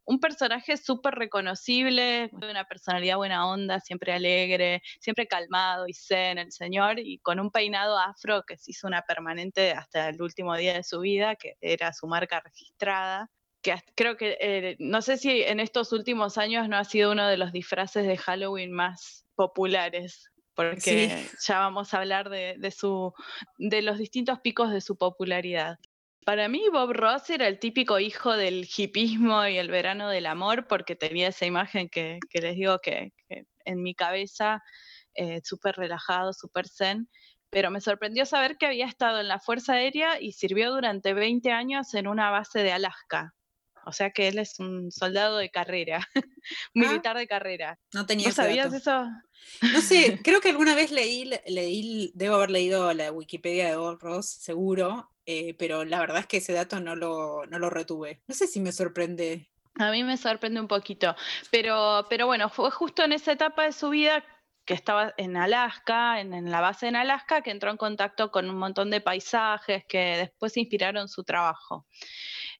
Un 0.04 0.18
personaje 0.18 0.76
súper 0.76 1.14
reconocible, 1.14 2.28
una 2.32 2.64
personalidad 2.64 3.16
buena 3.16 3.46
onda, 3.48 3.78
siempre 3.78 4.12
alegre, 4.12 4.82
siempre 5.00 5.28
calmado 5.28 5.86
y 5.86 5.94
zen 5.94 6.38
el 6.38 6.50
señor, 6.50 6.98
y 6.98 7.18
con 7.20 7.38
un 7.38 7.50
peinado 7.50 7.98
afro 7.98 8.42
que 8.42 8.56
se 8.56 8.72
hizo 8.72 8.88
una 8.88 9.02
permanente 9.02 9.72
hasta 9.72 10.08
el 10.08 10.20
último 10.20 10.56
día 10.56 10.74
de 10.74 10.82
su 10.82 11.00
vida, 11.00 11.36
que 11.36 11.54
era 11.60 11.92
su 11.92 12.08
marca 12.08 12.40
registrada 12.40 13.30
que 13.62 13.76
creo 13.94 14.16
que, 14.16 14.36
eh, 14.40 14.76
no 14.80 15.02
sé 15.02 15.16
si 15.16 15.42
en 15.42 15.60
estos 15.60 15.92
últimos 15.92 16.36
años 16.36 16.68
no 16.68 16.76
ha 16.76 16.84
sido 16.84 17.12
uno 17.12 17.28
de 17.28 17.36
los 17.36 17.52
disfraces 17.52 18.06
de 18.06 18.16
Halloween 18.16 18.72
más 18.72 19.24
populares 19.36 20.31
porque 20.54 21.28
ya 21.40 21.59
vamos 21.59 21.94
a 21.94 21.99
hablar 21.99 22.28
de, 22.28 22.71
su, 22.71 23.12
de 23.59 23.82
los 23.82 23.99
distintos 23.99 24.40
picos 24.40 24.71
de 24.71 24.80
su 24.80 24.97
popularidad. 24.97 25.78
Para 26.25 26.49
mí 26.49 26.64
Bob 26.71 26.92
Ross 26.92 27.30
era 27.30 27.49
el 27.49 27.59
típico 27.59 27.99
hijo 27.99 28.37
del 28.37 28.68
hipismo 28.76 29.44
y 29.47 29.59
el 29.59 29.71
verano 29.71 30.09
del 30.09 30.26
amor 30.26 30.68
porque 30.68 30.94
tenía 30.94 31.28
esa 31.28 31.47
imagen 31.47 31.88
que, 31.88 32.21
les 32.32 32.54
digo 32.54 32.78
que, 32.78 33.12
en 33.64 33.82
mi 33.82 33.94
cabeza, 33.94 34.62
eh, 35.14 35.40
súper 35.42 35.76
relajado, 35.76 36.32
súper 36.32 36.68
zen. 36.68 37.09
Pero 37.50 37.71
me 37.71 37.80
sorprendió 37.80 38.25
saber 38.25 38.56
que 38.56 38.66
había 38.66 38.87
estado 38.87 39.21
en 39.21 39.28
la 39.28 39.40
Fuerza 39.40 39.75
Aérea 39.75 40.21
y 40.21 40.32
sirvió 40.32 40.73
durante 40.73 41.12
20 41.12 41.50
años 41.50 41.92
en 41.94 42.06
una 42.06 42.30
base 42.30 42.62
de 42.62 42.73
Alaska. 42.73 43.35
O 43.84 43.92
sea 43.92 44.10
que 44.10 44.28
él 44.28 44.38
es 44.38 44.58
un 44.58 44.90
soldado 44.90 45.38
de 45.38 45.50
carrera, 45.50 46.06
militar 46.74 47.16
de 47.16 47.26
carrera. 47.26 47.78
No 47.92 48.06
tenía 48.06 48.28
¿No 48.28 48.34
sabías 48.34 48.72
eso? 48.72 49.04
No 49.60 49.80
sé, 49.80 50.20
creo 50.24 50.40
que 50.40 50.50
alguna 50.50 50.74
vez 50.74 50.90
leí, 50.90 51.30
leí, 51.46 52.12
debo 52.14 52.36
haber 52.36 52.50
leído 52.50 52.92
la 52.92 53.12
Wikipedia 53.12 53.68
de 53.68 53.76
Bob 53.76 53.98
Ross, 54.00 54.26
seguro, 54.26 55.10
eh, 55.26 55.54
pero 55.54 55.84
la 55.84 56.00
verdad 56.00 56.18
es 56.18 56.26
que 56.26 56.38
ese 56.38 56.52
dato 56.52 56.80
no 56.80 56.96
lo, 56.96 57.46
no 57.46 57.58
lo 57.58 57.70
retuve. 57.70 58.22
No 58.26 58.34
sé 58.34 58.46
si 58.46 58.60
me 58.60 58.72
sorprende. 58.72 59.50
A 59.76 59.90
mí 59.90 60.04
me 60.04 60.16
sorprende 60.16 60.60
un 60.60 60.68
poquito, 60.68 61.16
pero, 61.50 62.06
pero 62.10 62.26
bueno, 62.26 62.50
fue 62.50 62.70
justo 62.70 63.04
en 63.04 63.12
esa 63.12 63.32
etapa 63.32 63.64
de 63.64 63.72
su 63.72 63.88
vida 63.88 64.22
que 64.64 64.75
estaba 64.75 65.12
en 65.16 65.37
Alaska, 65.37 66.21
en, 66.21 66.50
la 66.50 66.61
base 66.61 66.87
en 66.87 66.97
Alaska, 66.97 67.42
que 67.42 67.50
entró 67.50 67.71
en 67.71 67.76
contacto 67.76 68.31
con 68.31 68.49
un 68.49 68.57
montón 68.57 68.90
de 68.90 69.00
paisajes 69.00 69.85
que 69.87 70.16
después 70.16 70.57
inspiraron 70.57 71.09
su 71.09 71.25
trabajo. 71.25 71.87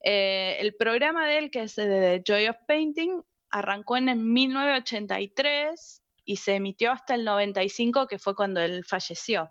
Eh, 0.03 0.57
el 0.61 0.75
programa 0.75 1.27
de 1.27 1.39
él, 1.39 1.51
que 1.51 1.63
es 1.63 1.77
de 1.77 2.23
Joy 2.27 2.49
of 2.49 2.57
Painting, 2.67 3.23
arrancó 3.51 3.97
en 3.97 4.33
1983 4.33 6.03
y 6.25 6.37
se 6.37 6.57
emitió 6.57 6.93
hasta 6.93 7.15
el 7.15 7.25
95, 7.25 8.07
que 8.07 8.19
fue 8.19 8.35
cuando 8.35 8.61
él 8.61 8.85
falleció. 8.85 9.51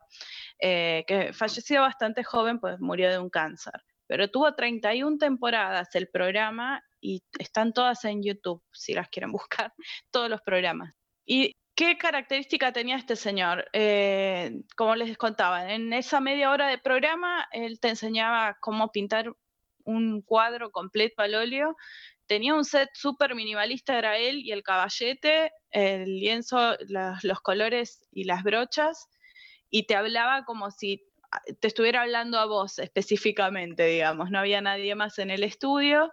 Eh, 0.59 1.03
que 1.07 1.33
falleció 1.33 1.81
bastante 1.81 2.23
joven, 2.23 2.59
pues 2.59 2.79
murió 2.79 3.09
de 3.09 3.19
un 3.19 3.29
cáncer. 3.29 3.73
Pero 4.07 4.29
tuvo 4.29 4.53
31 4.53 5.17
temporadas 5.17 5.95
el 5.95 6.09
programa 6.09 6.83
y 6.99 7.23
están 7.39 7.73
todas 7.73 8.03
en 8.05 8.21
YouTube, 8.21 8.61
si 8.71 8.93
las 8.93 9.09
quieren 9.09 9.31
buscar, 9.31 9.73
todos 10.11 10.29
los 10.29 10.41
programas. 10.41 10.93
Y 11.25 11.55
¿Qué 11.81 11.97
característica 11.97 12.71
tenía 12.71 12.95
este 12.95 13.15
señor? 13.15 13.67
Eh, 13.73 14.61
como 14.77 14.93
les 14.93 15.17
contaba, 15.17 15.73
en 15.73 15.91
esa 15.93 16.19
media 16.19 16.51
hora 16.51 16.67
de 16.67 16.77
programa, 16.77 17.47
él 17.51 17.79
te 17.79 17.89
enseñaba 17.89 18.55
cómo 18.61 18.91
pintar 18.91 19.33
un 19.83 20.21
cuadro 20.21 20.69
completo 20.69 21.23
al 21.23 21.33
óleo. 21.33 21.75
Tenía 22.27 22.53
un 22.53 22.65
set 22.65 22.89
súper 22.93 23.33
minimalista, 23.33 23.97
era 23.97 24.15
él 24.19 24.45
y 24.45 24.51
el 24.51 24.61
caballete, 24.61 25.53
el 25.71 26.19
lienzo, 26.19 26.77
los 27.23 27.39
colores 27.41 28.07
y 28.11 28.25
las 28.25 28.43
brochas, 28.43 29.07
y 29.71 29.87
te 29.87 29.95
hablaba 29.95 30.45
como 30.45 30.69
si 30.69 31.03
te 31.61 31.67
estuviera 31.67 32.03
hablando 32.03 32.37
a 32.37 32.45
vos 32.45 32.77
específicamente, 32.77 33.87
digamos, 33.87 34.29
no 34.29 34.37
había 34.37 34.61
nadie 34.61 34.93
más 34.93 35.17
en 35.17 35.31
el 35.31 35.43
estudio, 35.43 36.11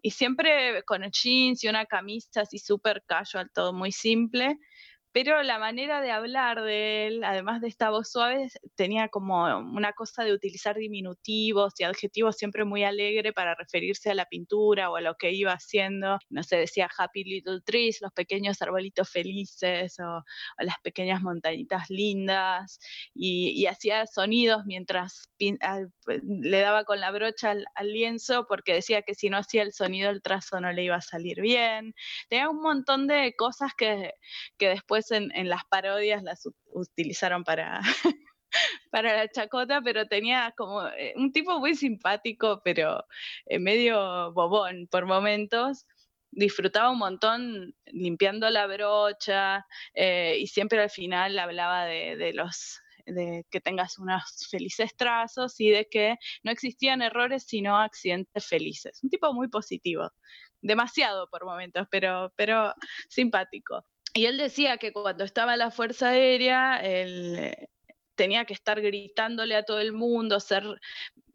y 0.00 0.12
siempre 0.12 0.84
con 0.84 1.02
jeans 1.10 1.64
y 1.64 1.68
una 1.68 1.86
camisa 1.86 2.42
así 2.42 2.60
súper 2.60 3.02
casual, 3.04 3.50
todo 3.52 3.72
muy 3.72 3.90
simple 3.90 4.56
pero 5.12 5.42
la 5.42 5.58
manera 5.58 6.00
de 6.00 6.10
hablar 6.10 6.62
de 6.62 7.06
él, 7.06 7.24
además 7.24 7.60
de 7.60 7.68
esta 7.68 7.90
voz 7.90 8.10
suave, 8.10 8.48
tenía 8.74 9.08
como 9.08 9.44
una 9.58 9.92
cosa 9.92 10.22
de 10.22 10.32
utilizar 10.32 10.76
diminutivos 10.76 11.74
y 11.78 11.84
adjetivos 11.84 12.36
siempre 12.36 12.64
muy 12.64 12.84
alegre 12.84 13.32
para 13.32 13.54
referirse 13.54 14.10
a 14.10 14.14
la 14.14 14.26
pintura 14.26 14.90
o 14.90 14.96
a 14.96 15.00
lo 15.00 15.16
que 15.16 15.32
iba 15.32 15.52
haciendo. 15.52 16.18
No 16.28 16.42
sé, 16.42 16.56
decía 16.56 16.88
Happy 16.96 17.24
Little 17.24 17.60
Trees, 17.64 18.00
los 18.00 18.12
pequeños 18.12 18.60
arbolitos 18.62 19.08
felices 19.10 19.98
o, 20.00 20.22
las 20.58 20.78
pequeñas 20.82 21.22
montañitas 21.22 21.88
lindas, 21.90 22.78
y, 23.14 23.66
hacía 23.66 24.06
sonidos 24.06 24.64
mientras 24.64 25.28
le 25.38 26.60
daba 26.60 26.84
con 26.84 27.00
la 27.00 27.10
brocha 27.10 27.50
al, 27.50 27.66
al 27.74 27.92
lienzo 27.92 28.46
porque 28.48 28.72
decía 28.72 29.02
que 29.02 29.14
si 29.14 29.28
no 29.28 29.36
hacía 29.36 29.62
el 29.62 29.72
sonido 29.72 30.10
el 30.10 30.22
trazo 30.22 30.58
no 30.60 30.72
le 30.72 30.84
iba 30.84 30.96
a 30.96 31.00
salir 31.00 31.40
bien. 31.40 31.94
Tenía 32.28 32.48
un 32.48 32.60
montón 32.62 33.06
de 33.06 33.34
cosas 33.36 33.72
que, 33.76 34.14
que 34.56 34.68
después 34.68 34.97
en, 35.10 35.30
las 35.48 35.64
parodias 35.66 36.22
las 36.22 36.48
utilizaron 36.72 37.44
para, 37.44 37.80
para 38.90 39.16
la 39.16 39.28
chacota, 39.28 39.80
pero 39.82 40.06
tenía 40.06 40.52
como 40.56 40.86
eh, 40.88 41.14
un 41.16 41.32
tipo 41.32 41.58
muy 41.58 41.74
simpático, 41.74 42.60
pero 42.64 43.04
eh, 43.46 43.58
medio 43.58 44.32
bobón 44.32 44.88
por 44.90 45.06
momentos. 45.06 45.86
Disfrutaba 46.30 46.90
un 46.90 46.98
montón 46.98 47.74
limpiando 47.86 48.50
la 48.50 48.66
brocha 48.66 49.66
eh, 49.94 50.36
y 50.38 50.46
siempre 50.46 50.82
al 50.82 50.90
final 50.90 51.38
hablaba 51.38 51.86
de, 51.86 52.32
los 52.34 52.80
de 53.06 53.46
que 53.50 53.60
tengas 53.60 53.98
unos 53.98 54.46
felices 54.50 54.94
trazos 54.94 55.58
y 55.58 55.70
de 55.70 55.88
que 55.88 56.16
no 56.42 56.50
existían 56.50 57.00
errores 57.00 57.44
sino 57.46 57.78
accidentes 57.78 58.46
felices. 58.46 59.02
Un 59.02 59.08
tipo 59.10 59.32
muy 59.32 59.48
positivo, 59.48 60.10
demasiado 60.60 61.28
por 61.30 61.46
momentos, 61.46 61.86
pero, 61.90 62.32
pero 62.36 62.74
simpático. 63.08 63.84
Y 64.18 64.26
él 64.26 64.36
decía 64.36 64.78
que 64.78 64.92
cuando 64.92 65.22
estaba 65.22 65.52
en 65.52 65.60
la 65.60 65.70
Fuerza 65.70 66.08
Aérea, 66.08 66.78
él 66.78 67.36
eh, 67.38 67.68
tenía 68.16 68.46
que 68.46 68.52
estar 68.52 68.80
gritándole 68.80 69.54
a 69.54 69.62
todo 69.62 69.78
el 69.78 69.92
mundo, 69.92 70.40
ser 70.40 70.64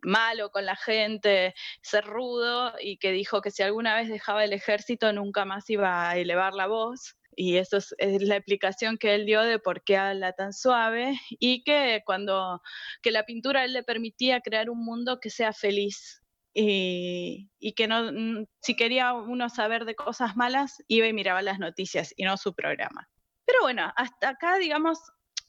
malo 0.02 0.52
con 0.52 0.66
la 0.66 0.76
gente, 0.76 1.56
ser 1.82 2.04
rudo, 2.04 2.74
y 2.82 2.98
que 2.98 3.14
dijo 3.14 3.42
que 3.42 3.52
si 3.52 3.64
alguna 3.64 3.96
vez 3.96 4.10
dejaba 4.10 4.44
el 4.44 4.52
ejército 4.52 5.14
nunca 5.14 5.46
más 5.46 5.70
iba 5.70 6.10
a 6.10 6.18
elevar 6.18 6.56
la 6.56 6.68
voz. 6.68 7.16
Y 7.38 7.56
eso 7.56 7.78
es, 7.78 7.96
la 8.00 8.36
explicación 8.36 8.98
que 8.98 9.16
él 9.16 9.26
dio 9.26 9.44
de 9.44 9.60
por 9.60 9.86
qué 9.86 9.96
habla 9.96 10.34
tan 10.34 10.52
suave 10.52 11.18
y 11.30 11.64
que 11.64 12.02
cuando 12.06 12.62
que 13.02 13.12
la 13.12 13.24
pintura 13.24 13.64
él 13.64 13.72
le 13.72 13.84
permitía 13.84 14.42
crear 14.42 14.70
un 14.70 14.84
mundo 14.84 15.22
que 15.22 15.30
sea 15.30 15.54
feliz, 15.54 16.22
y, 16.54 17.74
que 17.76 17.88
no, 17.88 18.12
mm, 18.12 18.46
si 18.62 18.76
quería 18.76 19.14
uno 19.14 19.50
saber 19.50 19.86
de 19.86 19.96
cosas 19.96 20.36
malas, 20.36 20.84
iba 20.88 21.08
y 21.08 21.14
miraba 21.14 21.42
las 21.42 21.60
noticias 21.60 22.14
y 22.16 22.24
no 22.24 22.38
su 22.38 22.54
programa. 22.54 23.10
Pero 23.46 23.60
bueno, 23.62 23.92
hasta 23.96 24.30
acá, 24.30 24.58
digamos, 24.58 25.00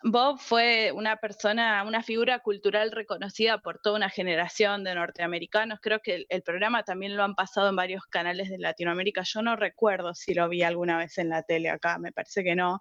Bob 0.07 0.39
fue 0.39 0.93
una 0.93 1.17
persona, 1.17 1.83
una 1.83 2.03
figura 2.03 2.41
cultural 2.41 2.93
reconocida 2.93 3.57
por 3.57 3.79
toda 3.79 3.97
una 3.97 4.11
generación 4.11 4.85
de 4.85 4.95
norteamericanos. 4.95 5.79
Creo 5.81 6.01
que 6.01 6.27
el, 6.29 6.43
programa 6.43 6.83
también 6.83 7.17
lo 7.17 7.25
han 7.25 7.35
pasado 7.35 7.71
en 7.71 7.77
varios 7.77 8.05
canales 8.11 8.51
de 8.51 8.59
Latinoamérica. 8.59 9.23
Yo 9.23 9.41
no 9.41 9.57
recuerdo 9.57 10.13
si 10.15 10.35
lo 10.35 10.47
vi 10.51 10.63
alguna 10.63 10.99
vez 10.99 11.17
en 11.17 11.31
la 11.31 11.43
tele 11.43 11.71
acá, 11.71 11.99
me 11.99 12.13
parece 12.13 12.45
que 12.45 12.55
no. 12.55 12.81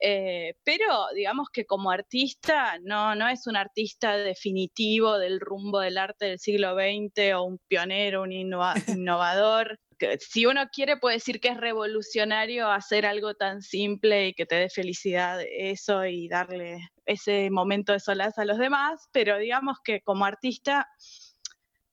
Eh, 0.00 0.54
pero 0.64 1.08
digamos 1.14 1.50
que 1.52 1.66
como 1.66 1.90
artista, 1.90 2.78
no, 2.82 3.14
no 3.14 3.28
es 3.28 3.46
un 3.46 3.56
artista 3.56 4.16
definitivo 4.16 5.18
del 5.18 5.40
rumbo 5.40 5.80
del 5.80 5.98
arte 5.98 6.24
del 6.24 6.38
siglo 6.38 6.74
XX 6.74 7.34
o 7.34 7.42
un 7.42 7.58
pionero, 7.68 8.22
un 8.22 8.32
innovador 8.88 9.78
si 10.20 10.46
uno 10.46 10.68
quiere 10.72 10.96
puede 10.96 11.16
decir 11.16 11.40
que 11.40 11.48
es 11.48 11.56
revolucionario 11.56 12.70
hacer 12.70 13.06
algo 13.06 13.34
tan 13.34 13.62
simple 13.62 14.28
y 14.28 14.34
que 14.34 14.46
te 14.46 14.56
dé 14.56 14.68
felicidad 14.68 15.40
eso 15.42 16.04
y 16.04 16.28
darle 16.28 16.90
ese 17.06 17.50
momento 17.50 17.92
de 17.92 18.00
solaz 18.00 18.38
a 18.38 18.44
los 18.44 18.58
demás, 18.58 19.08
pero 19.12 19.38
digamos 19.38 19.78
que 19.82 20.00
como 20.02 20.24
artista, 20.24 20.88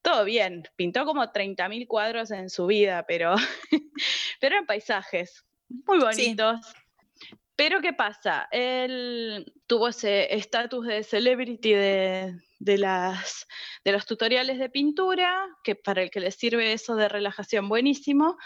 todo 0.01 0.25
bien, 0.25 0.63
pintó 0.75 1.05
como 1.05 1.23
30.000 1.23 1.87
cuadros 1.87 2.31
en 2.31 2.49
su 2.49 2.65
vida, 2.65 3.05
pero, 3.07 3.35
pero 4.41 4.57
en 4.57 4.65
paisajes 4.65 5.45
muy 5.69 5.99
bonitos. 5.99 6.59
Pero 7.55 7.81
¿qué 7.81 7.93
pasa? 7.93 8.47
Él 8.51 9.53
tuvo 9.67 9.89
ese 9.89 10.33
estatus 10.33 10.87
de 10.87 11.03
celebrity 11.03 11.73
de, 11.73 12.35
de, 12.57 12.77
las, 12.79 13.45
de 13.83 13.91
los 13.91 14.07
tutoriales 14.07 14.57
de 14.57 14.69
pintura, 14.69 15.45
que 15.63 15.75
para 15.75 16.01
el 16.01 16.09
que 16.09 16.19
le 16.19 16.31
sirve 16.31 16.73
eso 16.73 16.95
de 16.95 17.09
relajación 17.09 17.69
buenísimo, 17.69 18.37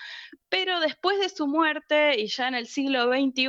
pero 0.49 0.81
después 0.81 1.19
de 1.19 1.29
su 1.29 1.47
muerte 1.47 2.19
y 2.19 2.27
ya 2.27 2.49
en 2.49 2.55
el 2.55 2.67
siglo 2.67 3.07
XXI 3.07 3.47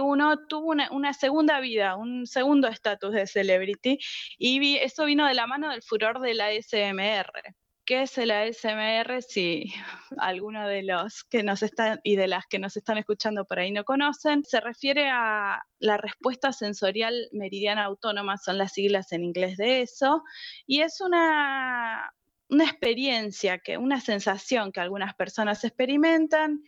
tuvo 0.48 0.70
una, 0.70 0.90
una 0.92 1.12
segunda 1.12 1.58
vida, 1.58 1.96
un 1.96 2.26
segundo 2.26 2.68
estatus 2.68 3.12
de 3.12 3.26
celebrity, 3.26 3.98
y 4.38 4.76
eso 4.76 5.06
vino 5.06 5.26
de 5.26 5.34
la 5.34 5.48
mano 5.48 5.70
del 5.70 5.82
furor 5.82 6.20
de 6.20 6.34
la 6.34 6.52
SMR. 6.52 7.56
¿Qué 7.88 8.02
es 8.02 8.18
el 8.18 8.30
ASMR? 8.32 9.22
Si 9.22 9.72
alguno 10.18 10.68
de 10.68 10.82
los 10.82 11.24
que 11.24 11.42
nos 11.42 11.62
están 11.62 12.00
y 12.04 12.16
de 12.16 12.28
las 12.28 12.44
que 12.46 12.58
nos 12.58 12.76
están 12.76 12.98
escuchando 12.98 13.46
por 13.46 13.58
ahí 13.58 13.72
no 13.72 13.84
conocen, 13.84 14.44
se 14.44 14.60
refiere 14.60 15.08
a 15.08 15.62
la 15.78 15.96
respuesta 15.96 16.52
sensorial 16.52 17.30
meridiana 17.32 17.84
autónoma, 17.84 18.36
son 18.36 18.58
las 18.58 18.74
siglas 18.74 19.10
en 19.12 19.24
inglés 19.24 19.56
de 19.56 19.80
eso, 19.80 20.22
y 20.66 20.82
es 20.82 21.00
una, 21.00 22.12
una 22.50 22.64
experiencia, 22.64 23.56
que, 23.58 23.78
una 23.78 24.02
sensación 24.02 24.70
que 24.70 24.80
algunas 24.80 25.14
personas 25.14 25.64
experimentan, 25.64 26.62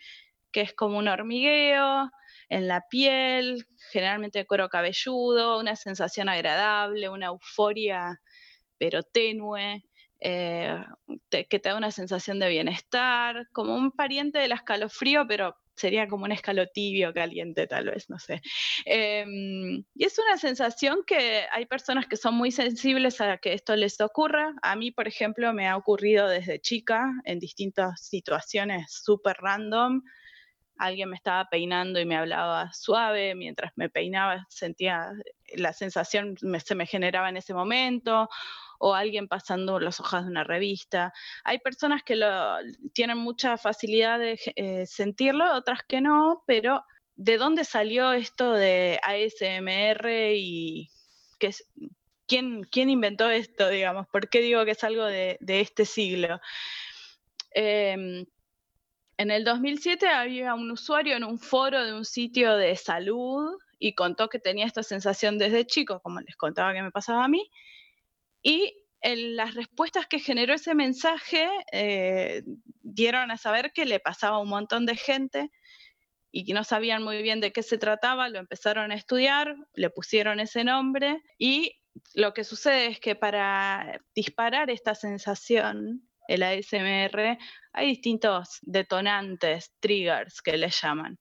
que 0.50 0.62
es 0.62 0.72
como 0.72 0.96
un 0.96 1.08
hormigueo 1.08 2.10
en 2.48 2.66
la 2.66 2.86
piel, 2.88 3.66
generalmente 3.92 4.38
de 4.38 4.46
cuero 4.46 4.70
cabelludo, 4.70 5.60
una 5.60 5.76
sensación 5.76 6.30
agradable, 6.30 7.10
una 7.10 7.26
euforia 7.26 8.18
pero 8.80 9.02
tenue, 9.02 9.84
eh, 10.20 10.84
que 11.30 11.58
te 11.58 11.68
da 11.68 11.76
una 11.76 11.90
sensación 11.90 12.38
de 12.38 12.48
bienestar, 12.48 13.48
como 13.52 13.74
un 13.74 13.90
pariente 13.92 14.38
del 14.38 14.52
escalofrío, 14.52 15.26
pero 15.26 15.56
sería 15.80 16.08
como 16.08 16.24
un 16.24 16.32
escalo 16.32 16.66
tibio, 16.66 17.12
caliente 17.14 17.66
tal 17.66 17.86
vez, 17.86 18.10
no 18.10 18.18
sé. 18.18 18.42
Em, 18.84 19.82
y 19.94 20.04
es 20.04 20.18
una 20.18 20.36
sensación 20.36 21.00
que 21.06 21.46
hay 21.50 21.66
personas 21.66 22.06
que 22.06 22.16
son 22.16 22.34
muy 22.34 22.52
sensibles 22.52 23.20
a 23.20 23.38
que 23.38 23.54
esto 23.54 23.74
les 23.76 24.00
ocurra. 24.00 24.54
A 24.62 24.76
mí, 24.76 24.90
por 24.90 25.08
ejemplo, 25.08 25.52
me 25.54 25.66
ha 25.68 25.76
ocurrido 25.76 26.28
desde 26.28 26.60
chica 26.60 27.10
en 27.24 27.38
distintas 27.38 28.06
situaciones 28.06 28.92
súper 29.02 29.36
random. 29.40 30.02
Alguien 30.80 31.10
me 31.10 31.16
estaba 31.16 31.48
peinando 31.50 32.00
y 32.00 32.06
me 32.06 32.16
hablaba 32.16 32.72
suave, 32.72 33.34
mientras 33.34 33.72
me 33.76 33.90
peinaba 33.90 34.46
sentía 34.48 35.12
la 35.54 35.72
sensación 35.72 36.36
se 36.64 36.74
me 36.74 36.86
generaba 36.86 37.28
en 37.28 37.36
ese 37.36 37.54
momento, 37.54 38.28
o 38.78 38.94
alguien 38.94 39.28
pasando 39.28 39.78
las 39.78 40.00
hojas 40.00 40.24
de 40.24 40.30
una 40.30 40.44
revista. 40.44 41.12
Hay 41.44 41.58
personas 41.58 42.02
que 42.02 42.18
tienen 42.94 43.18
mucha 43.18 43.58
facilidad 43.58 44.18
de 44.18 44.38
eh, 44.56 44.86
sentirlo, 44.86 45.54
otras 45.54 45.80
que 45.86 46.00
no, 46.00 46.42
pero 46.46 46.82
¿de 47.14 47.36
dónde 47.36 47.64
salió 47.64 48.12
esto 48.12 48.52
de 48.52 48.98
ASMR 49.02 50.34
y 50.34 50.90
quién, 52.26 52.62
quién 52.64 52.88
inventó 52.88 53.28
esto, 53.28 53.68
digamos? 53.68 54.06
¿Por 54.08 54.30
qué 54.30 54.40
digo 54.40 54.64
que 54.64 54.70
es 54.70 54.84
algo 54.84 55.04
de, 55.04 55.38
este 55.46 55.84
siglo? 55.84 56.40
Em, 57.52 58.24
en 59.20 59.30
el 59.30 59.44
2007 59.44 60.08
había 60.08 60.54
un 60.54 60.70
usuario 60.70 61.14
en 61.14 61.24
un 61.24 61.38
foro 61.38 61.84
de 61.84 61.92
un 61.92 62.06
sitio 62.06 62.56
de 62.56 62.74
salud 62.74 63.54
y 63.78 63.94
contó 63.94 64.30
que 64.30 64.38
tenía 64.38 64.64
esta 64.64 64.82
sensación 64.82 65.36
desde 65.36 65.66
chico, 65.66 66.00
como 66.00 66.20
les 66.22 66.36
contaba 66.36 66.72
que 66.72 66.80
me 66.80 66.90
pasaba 66.90 67.24
a 67.24 67.28
mí, 67.28 67.50
y 68.42 68.74
en 69.02 69.36
las 69.36 69.54
respuestas 69.54 70.06
que 70.06 70.20
generó 70.20 70.54
ese 70.54 70.74
mensaje 70.74 71.50
eh, 71.70 72.44
dieron 72.80 73.30
a 73.30 73.36
saber 73.36 73.72
que 73.74 73.84
le 73.84 74.00
pasaba 74.00 74.36
a 74.36 74.40
un 74.40 74.48
montón 74.48 74.86
de 74.86 74.96
gente 74.96 75.50
y 76.32 76.46
que 76.46 76.54
no 76.54 76.64
sabían 76.64 77.02
muy 77.02 77.20
bien 77.20 77.40
de 77.42 77.52
qué 77.52 77.62
se 77.62 77.76
trataba, 77.76 78.30
lo 78.30 78.38
empezaron 78.38 78.90
a 78.90 78.94
estudiar, 78.94 79.54
le 79.74 79.90
pusieron 79.90 80.40
ese 80.40 80.64
nombre 80.64 81.20
y 81.36 81.76
lo 82.14 82.32
que 82.32 82.44
sucede 82.44 82.86
es 82.86 83.00
que 83.00 83.16
para 83.16 84.00
disparar 84.14 84.70
esta 84.70 84.94
sensación, 84.94 86.09
el 86.30 86.44
ASMR, 86.44 87.38
hay 87.72 87.86
distintos 87.88 88.60
detonantes, 88.62 89.72
triggers 89.80 90.40
que 90.40 90.56
le 90.56 90.70
llaman, 90.70 91.18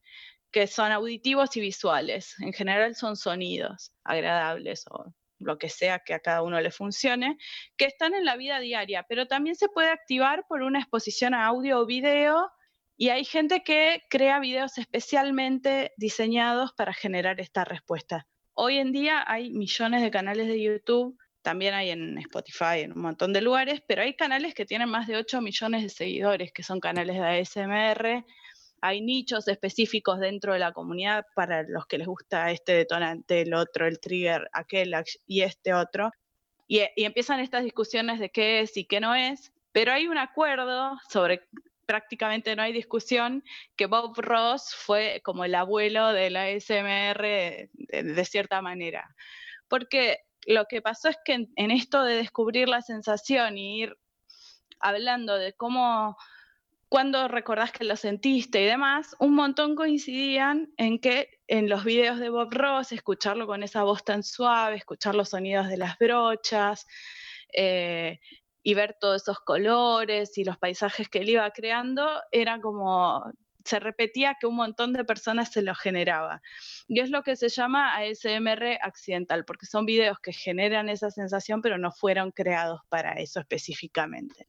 que 0.52 0.68
son 0.68 0.92
auditivos 0.92 1.58
y 1.58 1.62
visuales. 1.62 2.36
En 2.40 2.54
general 2.54 2.96
son 2.96 3.16
sonidos 3.16 3.92
agradables 4.04 4.86
o 4.92 5.12
lo 5.40 5.58
que 5.58 5.70
sea 5.70 6.00
que 6.00 6.14
a 6.14 6.20
cada 6.20 6.44
uno 6.44 6.62
le 6.62 6.70
funcione, 6.70 7.38
que 7.76 7.86
están 7.86 8.14
en 8.14 8.24
la 8.24 8.36
vida 8.36 8.60
diaria, 8.60 9.06
pero 9.10 9.26
también 9.26 9.56
se 9.56 9.70
puede 9.70 9.90
activar 9.90 10.46
por 10.48 10.62
una 10.62 10.80
exposición 10.80 11.34
a 11.34 11.48
audio 11.48 11.80
o 11.80 11.86
video 11.88 12.52
y 12.96 13.10
hay 13.10 13.26
gente 13.26 13.64
que 13.64 14.04
crea 14.10 14.40
videos 14.40 14.78
especialmente 14.78 15.92
diseñados 15.98 16.74
para 16.74 16.94
generar 16.94 17.40
esta 17.40 17.66
respuesta. 17.66 18.28
Hoy 18.54 18.78
en 18.78 18.92
día 18.92 19.24
hay 19.26 19.52
millones 19.52 20.04
de 20.04 20.12
canales 20.12 20.48
de 20.48 20.62
YouTube, 20.62 21.18
también 21.50 21.74
hay 21.74 21.90
en 21.90 22.16
Spotify, 22.20 22.82
en 22.82 22.92
un 22.92 23.02
montón 23.02 23.34
de 23.34 23.42
lugares, 23.42 23.82
pero 23.88 24.04
hay 24.04 24.14
canales 24.14 24.54
que 24.54 24.68
tienen 24.68 24.88
más 24.88 25.08
de 25.08 25.16
8 25.16 25.42
millones 25.42 25.82
de 25.82 25.90
seguidores, 25.90 26.52
que 26.52 26.62
son 26.62 26.80
canales 26.80 27.16
de 27.16 27.26
ASMR, 27.26 28.24
hay 28.84 29.02
nichos 29.02 29.48
específicos 29.48 30.20
dentro 30.20 30.54
de 30.54 30.60
la 30.60 30.74
comunidad 30.74 31.26
para 31.34 31.64
los 31.64 31.88
que 31.88 31.98
les 31.98 32.06
gusta 32.06 32.52
este 32.52 32.74
detonante, 32.74 33.42
el 33.42 33.56
otro, 33.56 33.88
el 33.88 34.00
trigger, 34.00 34.48
aquel 34.54 34.94
y 35.26 35.42
este 35.42 35.74
otro. 35.74 36.12
Y, 36.68 36.82
empiezan 36.98 37.40
estas 37.40 37.64
discusiones 37.64 38.20
de 38.20 38.30
qué 38.30 38.60
es 38.60 38.78
y 38.78 38.86
qué 38.86 39.00
no 39.00 39.16
es, 39.16 39.52
pero 39.72 39.92
hay 39.92 40.06
un 40.06 40.20
acuerdo 40.20 41.00
sobre 41.10 41.48
prácticamente 41.88 42.56
no 42.56 42.62
hay 42.62 42.74
discusión, 42.74 43.44
que 43.76 43.88
Bob 43.88 44.14
Ross 44.20 44.76
fue 44.76 45.20
como 45.24 45.46
el 45.46 45.56
abuelo 45.56 46.14
de 46.14 46.30
la 46.30 46.48
SMR 46.60 47.24
de, 47.24 48.26
cierta 48.26 48.62
manera. 48.62 49.16
Porque 49.68 50.20
lo 50.46 50.66
que 50.66 50.82
pasó 50.82 51.10
es 51.10 51.18
que 51.24 51.48
en, 51.56 51.72
esto 51.72 52.04
de 52.04 52.16
descubrir 52.16 52.70
la 52.70 52.82
sensación 52.82 53.58
y 53.58 53.82
ir 53.82 53.98
hablando 54.80 55.36
de 55.36 55.54
cómo 55.54 56.18
cuando 56.88 57.28
recordás 57.28 57.72
que 57.72 57.84
lo 57.84 57.96
sentiste 57.96 58.62
y 58.62 58.66
demás, 58.66 59.16
un 59.20 59.36
montón 59.36 59.76
coincidían 59.76 60.74
en 60.78 61.00
que 61.00 61.30
en 61.48 61.70
los 61.70 61.84
videos 61.84 62.20
de 62.20 62.30
Bob 62.30 62.52
Ross, 62.52 62.92
escucharlo 62.92 63.46
con 63.46 63.62
esa 63.62 63.84
voz 63.84 64.04
tan 64.04 64.24
suave, 64.24 64.78
escuchar 64.78 65.14
los 65.14 65.30
sonidos 65.30 65.68
de 65.68 65.78
las 65.78 66.00
brochas 66.00 66.88
eh, 67.54 68.20
y 68.64 68.74
ver 68.74 68.98
todos 69.00 69.22
esos 69.22 69.40
colores 69.40 70.36
y 70.40 70.44
los 70.44 70.58
paisajes 70.58 71.10
que 71.10 71.20
él 71.20 71.30
iba 71.30 71.50
creando, 71.52 72.08
era 72.32 72.60
como, 72.60 73.24
se 73.66 73.80
repetía 73.80 74.38
que 74.40 74.48
un 74.48 74.56
montón 74.56 74.94
de 74.94 75.04
personas 75.04 75.52
se 75.52 75.62
lo 75.62 75.76
generaba. 75.76 76.42
Y 76.88 77.00
es 77.00 77.10
lo 77.10 77.24
que 77.24 77.36
se 77.36 77.50
llama 77.50 77.96
ASMR 77.98 78.80
accidental, 78.82 79.46
porque 79.46 79.66
son 79.66 79.86
videos 79.86 80.20
que 80.20 80.34
generan 80.34 80.90
esa 80.90 81.12
sensación, 81.12 81.62
pero 81.62 81.78
no 81.78 81.92
fueron 81.92 82.32
creados 82.32 82.82
para 82.90 83.14
eso 83.14 83.40
específicamente 83.40 84.48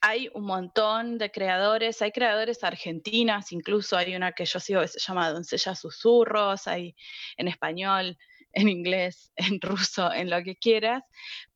hay 0.00 0.30
un 0.34 0.44
montón 0.44 1.18
de 1.18 1.30
creadores, 1.30 2.00
hay 2.02 2.12
creadores 2.12 2.62
argentinas, 2.62 3.52
incluso 3.52 3.96
hay 3.96 4.14
una 4.14 4.32
que 4.32 4.44
yo 4.44 4.60
sigo 4.60 4.80
que 4.80 4.88
se 4.88 5.00
llama 5.00 5.30
Doncella 5.30 5.74
Susurros, 5.74 6.66
hay 6.68 6.94
en 7.36 7.48
español, 7.48 8.16
en 8.52 8.68
inglés, 8.68 9.32
en 9.36 9.60
ruso, 9.60 10.12
en 10.12 10.30
lo 10.30 10.42
que 10.42 10.56
quieras, 10.56 11.02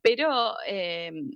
pero 0.01 0.57
em, 0.66 1.31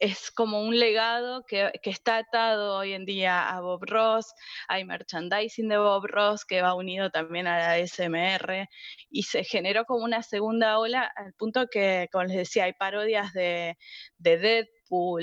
es 0.00 0.30
como 0.30 0.62
un 0.62 0.78
legado 0.78 1.44
que, 1.46 1.70
que, 1.82 1.90
está 1.90 2.16
atado 2.16 2.78
hoy 2.78 2.94
en 2.94 3.04
día 3.04 3.48
a 3.48 3.60
Bob 3.60 3.84
Ross, 3.84 4.32
hay 4.66 4.84
merchandising 4.84 5.68
de 5.68 5.76
Bob 5.76 6.06
Ross 6.06 6.44
que 6.44 6.62
va 6.62 6.74
unido 6.74 7.10
también 7.10 7.46
a 7.46 7.58
la 7.58 7.86
SMR 7.86 8.66
y 9.10 9.22
se 9.24 9.44
generó 9.44 9.84
como 9.84 10.04
una 10.04 10.22
segunda 10.22 10.78
ola 10.78 11.12
al 11.14 11.34
punto 11.34 11.66
que, 11.68 12.08
como 12.10 12.24
les 12.24 12.36
decía, 12.36 12.64
hay 12.64 12.72
parodias 12.72 13.32
de, 13.34 13.76
de 14.18 14.38
Dead 14.38 14.66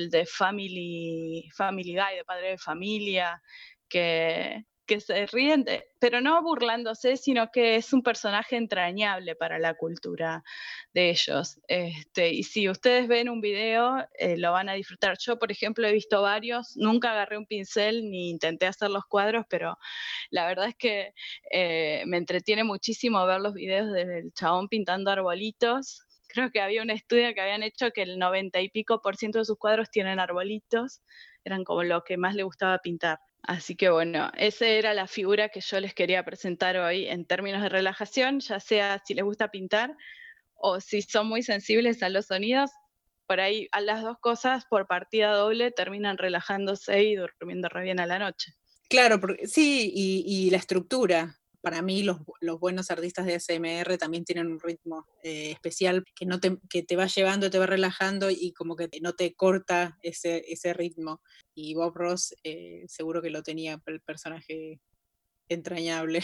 de 0.09 0.25
Family, 0.25 1.49
Family 1.55 1.93
Guy, 1.93 2.15
de 2.15 2.25
Padre 2.25 2.49
de 2.51 2.57
Familia, 2.57 3.41
que, 3.89 4.63
que 4.87 4.99
se 5.01 5.27
ríen, 5.27 5.65
pero 5.99 6.21
no 6.21 6.41
burlándose, 6.41 7.17
sino 7.17 7.51
que 7.51 7.75
es 7.75 7.93
un 7.93 8.01
personaje 8.01 8.55
entrañable 8.55 9.35
para 9.35 9.59
la 9.59 9.75
cultura 9.75 10.43
de 10.93 11.11
ellos. 11.11 11.59
Este, 11.67 12.29
y 12.33 12.43
si 12.43 12.69
ustedes 12.69 13.07
ven 13.07 13.29
un 13.29 13.41
video, 13.41 14.07
eh, 14.17 14.37
lo 14.37 14.51
van 14.53 14.69
a 14.69 14.73
disfrutar. 14.73 15.17
Yo, 15.19 15.37
por 15.37 15.51
ejemplo, 15.51 15.87
he 15.87 15.91
visto 15.91 16.21
varios, 16.21 16.75
nunca 16.77 17.11
agarré 17.11 17.37
un 17.37 17.45
pincel 17.45 18.09
ni 18.09 18.29
intenté 18.29 18.65
hacer 18.65 18.89
los 18.89 19.05
cuadros, 19.05 19.45
pero 19.49 19.77
la 20.31 20.47
verdad 20.47 20.69
es 20.69 20.75
que 20.75 21.13
eh, 21.51 22.03
me 22.07 22.17
entretiene 22.17 22.63
muchísimo 22.63 23.25
ver 23.25 23.41
los 23.41 23.53
videos 23.53 23.91
del 23.91 24.33
chabón 24.33 24.69
pintando 24.69 25.11
arbolitos 25.11 26.07
creo 26.27 26.51
que 26.51 26.61
había 26.61 26.83
un 26.83 26.89
estudio 26.89 27.33
que 27.33 27.41
habían 27.41 27.63
hecho 27.63 27.91
que 27.91 28.03
el 28.03 28.19
90 28.19 28.61
y 28.61 28.69
pico 28.69 29.01
por 29.01 29.15
ciento 29.15 29.39
de 29.39 29.45
sus 29.45 29.57
cuadros 29.57 29.89
tienen 29.89 30.19
arbolitos, 30.19 31.01
eran 31.43 31.63
como 31.63 31.83
lo 31.83 32.03
que 32.03 32.17
más 32.17 32.35
le 32.35 32.43
gustaba 32.43 32.77
pintar. 32.79 33.19
Así 33.47 33.77
que 33.77 33.89
bueno, 33.89 34.29
esa 34.35 34.67
era 34.67 34.93
la 34.93 35.07
figura 35.07 35.47
que 35.47 35.61
yo 35.61 35.79
les 35.79 35.93
quería 35.93 36.23
presentar 36.25 36.75
hoy 36.77 37.07
en 37.07 37.25
términos 37.25 37.61
de 37.61 37.69
relajación, 37.69 38.41
ya 38.41 38.59
sea 38.59 39.01
si 39.05 39.13
les 39.13 39.23
gusta 39.23 39.49
pintar 39.49 39.95
o 40.53 40.81
si 40.81 41.01
son 41.01 41.27
muy 41.27 41.41
sensibles 41.43 42.03
a 42.03 42.09
los 42.09 42.25
sonidos, 42.25 42.71
por 43.25 43.39
ahí 43.39 43.69
a 43.71 43.79
las 43.79 44.03
dos 44.03 44.17
cosas 44.19 44.65
por 44.69 44.85
partida 44.85 45.31
doble 45.31 45.71
terminan 45.71 46.17
relajándose 46.17 47.03
y 47.03 47.15
durmiendo 47.15 47.69
re 47.69 47.83
bien 47.83 48.01
a 48.01 48.05
la 48.05 48.19
noche. 48.19 48.51
Claro, 48.89 49.19
sí, 49.45 49.93
y 49.93 50.49
la 50.49 50.57
estructura, 50.57 51.36
para 51.61 51.81
mí 51.81 52.03
los, 52.03 52.19
buenos 52.59 52.91
artistas 52.91 53.25
de 53.25 53.39
SMR 53.39 53.97
también 53.97 54.25
tienen 54.25 54.47
un 54.47 54.59
ritmo 54.59 55.07
eh, 55.23 55.51
especial 55.51 56.03
que, 56.15 56.25
no 56.25 56.39
te, 56.39 56.57
que 56.69 56.83
te 56.83 56.95
va 56.95 57.07
llevando, 57.07 57.49
te 57.49 57.59
va 57.59 57.65
relajando 57.65 58.29
y 58.29 58.53
como 58.53 58.75
que 58.75 58.89
no 59.01 59.13
te 59.13 59.35
corta 59.35 59.97
ese, 60.01 60.43
ese 60.47 60.73
ritmo. 60.73 61.21
Y 61.53 61.73
Bob 61.73 61.95
Ross 61.95 62.35
eh, 62.43 62.85
seguro 62.87 63.21
que 63.21 63.29
lo 63.29 63.43
tenía 63.43 63.81
el 63.85 64.01
personaje 64.01 64.79
entrañable. 65.49 66.21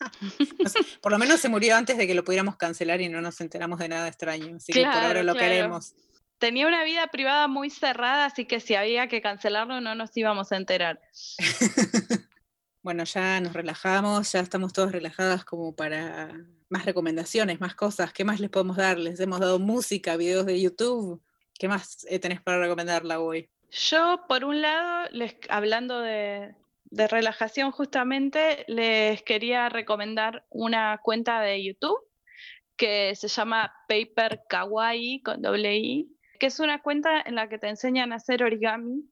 por 1.02 1.12
lo 1.12 1.18
menos 1.18 1.40
se 1.40 1.48
murió 1.48 1.76
antes 1.76 1.96
de 1.96 2.06
que 2.06 2.14
lo 2.14 2.24
pudiéramos 2.24 2.56
cancelar 2.56 3.00
y 3.00 3.08
no 3.08 3.20
nos 3.20 3.40
enteramos 3.40 3.78
de 3.78 3.88
nada 3.88 4.08
extraño. 4.08 4.56
Así 4.56 4.72
que 4.72 4.82
por 4.82 4.92
ahora 4.92 5.22
lo 5.22 5.34
queremos. 5.34 5.94
Tenía 6.38 6.66
una 6.66 6.84
vida 6.84 7.06
privada 7.08 7.48
muy 7.48 7.70
cerrada, 7.70 8.26
así 8.26 8.44
que 8.44 8.60
si 8.60 8.74
había 8.74 9.08
que 9.08 9.22
cancelarlo 9.22 9.80
no 9.80 9.94
nos 9.94 10.14
íbamos 10.16 10.52
a 10.52 10.56
enterar. 10.56 11.00
bueno, 12.86 13.02
ya 13.02 13.40
nos 13.40 13.52
relajamos, 13.52 14.30
ya 14.30 14.38
estamos 14.38 14.72
todos 14.72 14.92
relajadas 14.92 15.44
como 15.44 15.74
para 15.74 16.32
más 16.68 16.84
recomendaciones, 16.84 17.60
más 17.60 17.74
cosas. 17.74 18.12
¿Qué 18.12 18.22
más 18.22 18.38
les 18.38 18.48
podemos 18.48 18.76
dar? 18.76 18.96
Les 18.96 19.18
hemos 19.18 19.40
dado 19.40 19.58
música, 19.58 20.16
videos 20.16 20.46
de 20.46 20.60
YouTube. 20.60 21.20
¿Qué 21.58 21.66
más 21.66 22.06
eh, 22.08 22.20
tenés 22.20 22.40
para 22.40 22.60
recomendarla 22.60 23.18
hoy? 23.18 23.50
Yo, 23.72 24.24
por 24.28 24.44
un 24.44 24.62
lado, 24.62 25.08
les, 25.10 25.34
hablando 25.48 26.00
de, 26.00 26.54
de 26.84 27.08
relajación 27.08 27.72
justamente, 27.72 28.64
les 28.68 29.20
quería 29.24 29.68
recomendar 29.68 30.46
una 30.48 31.00
cuenta 31.02 31.40
de 31.40 31.64
YouTube 31.64 31.98
que 32.76 33.16
se 33.16 33.26
llama 33.26 33.74
Paper 33.88 34.42
Kawaii 34.48 35.22
con 35.22 35.42
doble 35.42 35.76
I, 35.76 36.16
que 36.38 36.46
es 36.46 36.60
una 36.60 36.80
cuenta 36.82 37.20
en 37.20 37.34
la 37.34 37.48
que 37.48 37.58
te 37.58 37.66
enseñan 37.66 38.12
a 38.12 38.16
hacer 38.16 38.44
origami. 38.44 39.02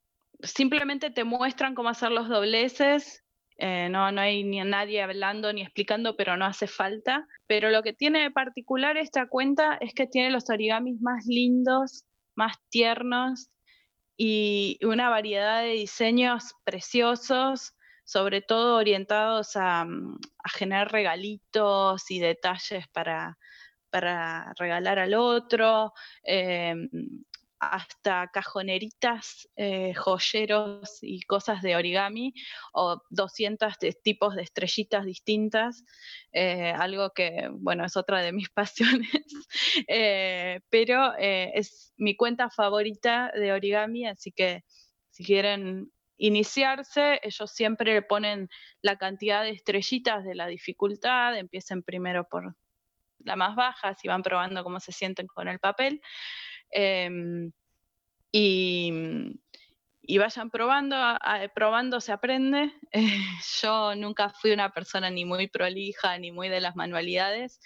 Simplemente 0.44 1.10
te 1.10 1.24
muestran 1.24 1.74
cómo 1.74 1.88
hacer 1.88 2.12
los 2.12 2.28
dobleces 2.28 3.23
eh, 3.56 3.88
no, 3.90 4.10
no 4.10 4.20
hay 4.20 4.44
ni 4.44 4.60
nadie 4.60 5.02
hablando 5.02 5.52
ni 5.52 5.62
explicando, 5.62 6.16
pero 6.16 6.36
no 6.36 6.44
hace 6.44 6.66
falta. 6.66 7.26
Pero 7.46 7.70
lo 7.70 7.82
que 7.82 7.92
tiene 7.92 8.22
de 8.22 8.30
particular 8.30 8.96
esta 8.96 9.28
cuenta 9.28 9.76
es 9.80 9.94
que 9.94 10.06
tiene 10.06 10.30
los 10.30 10.50
origamis 10.50 11.00
más 11.00 11.24
lindos, 11.26 12.04
más 12.34 12.56
tiernos 12.70 13.50
y 14.16 14.78
una 14.84 15.08
variedad 15.10 15.62
de 15.62 15.70
diseños 15.70 16.54
preciosos. 16.64 17.72
sobre 18.06 18.42
todo 18.42 18.76
orientados 18.76 19.56
a, 19.56 19.86
mm, 19.86 20.18
generar 20.56 20.92
regalitos 20.92 22.10
y 22.10 22.18
detalles 22.20 22.86
para, 22.88 23.38
para 23.90 24.52
regalar 24.58 24.98
al 24.98 25.14
otro, 25.14 25.94
em, 26.22 26.90
hasta 27.66 28.30
cajoneritas, 28.32 29.48
eh, 29.56 29.94
joyeros 29.94 30.98
y 31.02 31.22
cosas 31.22 31.62
de 31.62 31.76
origami, 31.76 32.32
o 32.72 33.00
200 33.10 33.74
tipos 34.02 34.34
de 34.34 34.42
estrellitas 34.42 35.04
distintas, 35.04 35.84
eh, 36.32 36.72
algo 36.76 37.10
que, 37.10 37.48
bueno, 37.52 37.84
es 37.84 37.96
otra 37.96 38.20
de 38.22 38.32
mis 38.32 38.48
pasiones, 38.54 39.10
eh, 39.88 40.60
pero 40.70 41.14
es 41.16 41.92
mi 41.96 42.16
cuenta 42.16 42.50
favorita 42.50 43.30
de 43.34 43.52
origami, 43.52 44.06
así 44.06 44.32
que 44.32 44.64
si 45.10 45.24
quieren 45.24 45.90
iniciarse, 46.16 47.20
ellos 47.22 47.50
siempre 47.50 48.02
ponen 48.02 48.48
la 48.82 48.96
cantidad 48.96 49.42
de 49.42 49.50
estrellitas 49.50 50.24
de 50.24 50.34
la 50.34 50.46
dificultad, 50.46 51.36
empiecen 51.36 51.82
primero 51.82 52.26
por 52.28 52.56
la 53.18 53.36
más 53.36 53.56
baja, 53.56 53.94
si 53.94 54.08
van 54.08 54.22
probando 54.22 54.62
cómo 54.62 54.80
se 54.80 54.92
sienten 54.92 55.26
con 55.26 55.48
el 55.48 55.58
papel. 55.58 56.00
Em, 56.70 57.52
y, 58.36 60.18
vayan 60.18 60.50
probando, 60.50 60.96
probando 61.54 62.00
se 62.00 62.12
aprende. 62.12 62.72
yo 63.62 63.94
nunca 63.94 64.28
fui 64.28 64.50
una 64.52 64.72
persona 64.72 65.08
ni 65.10 65.24
muy 65.24 65.46
prolija 65.46 66.18
ni 66.18 66.32
muy 66.32 66.48
de 66.48 66.60
las 66.60 66.74
manualidades, 66.74 67.60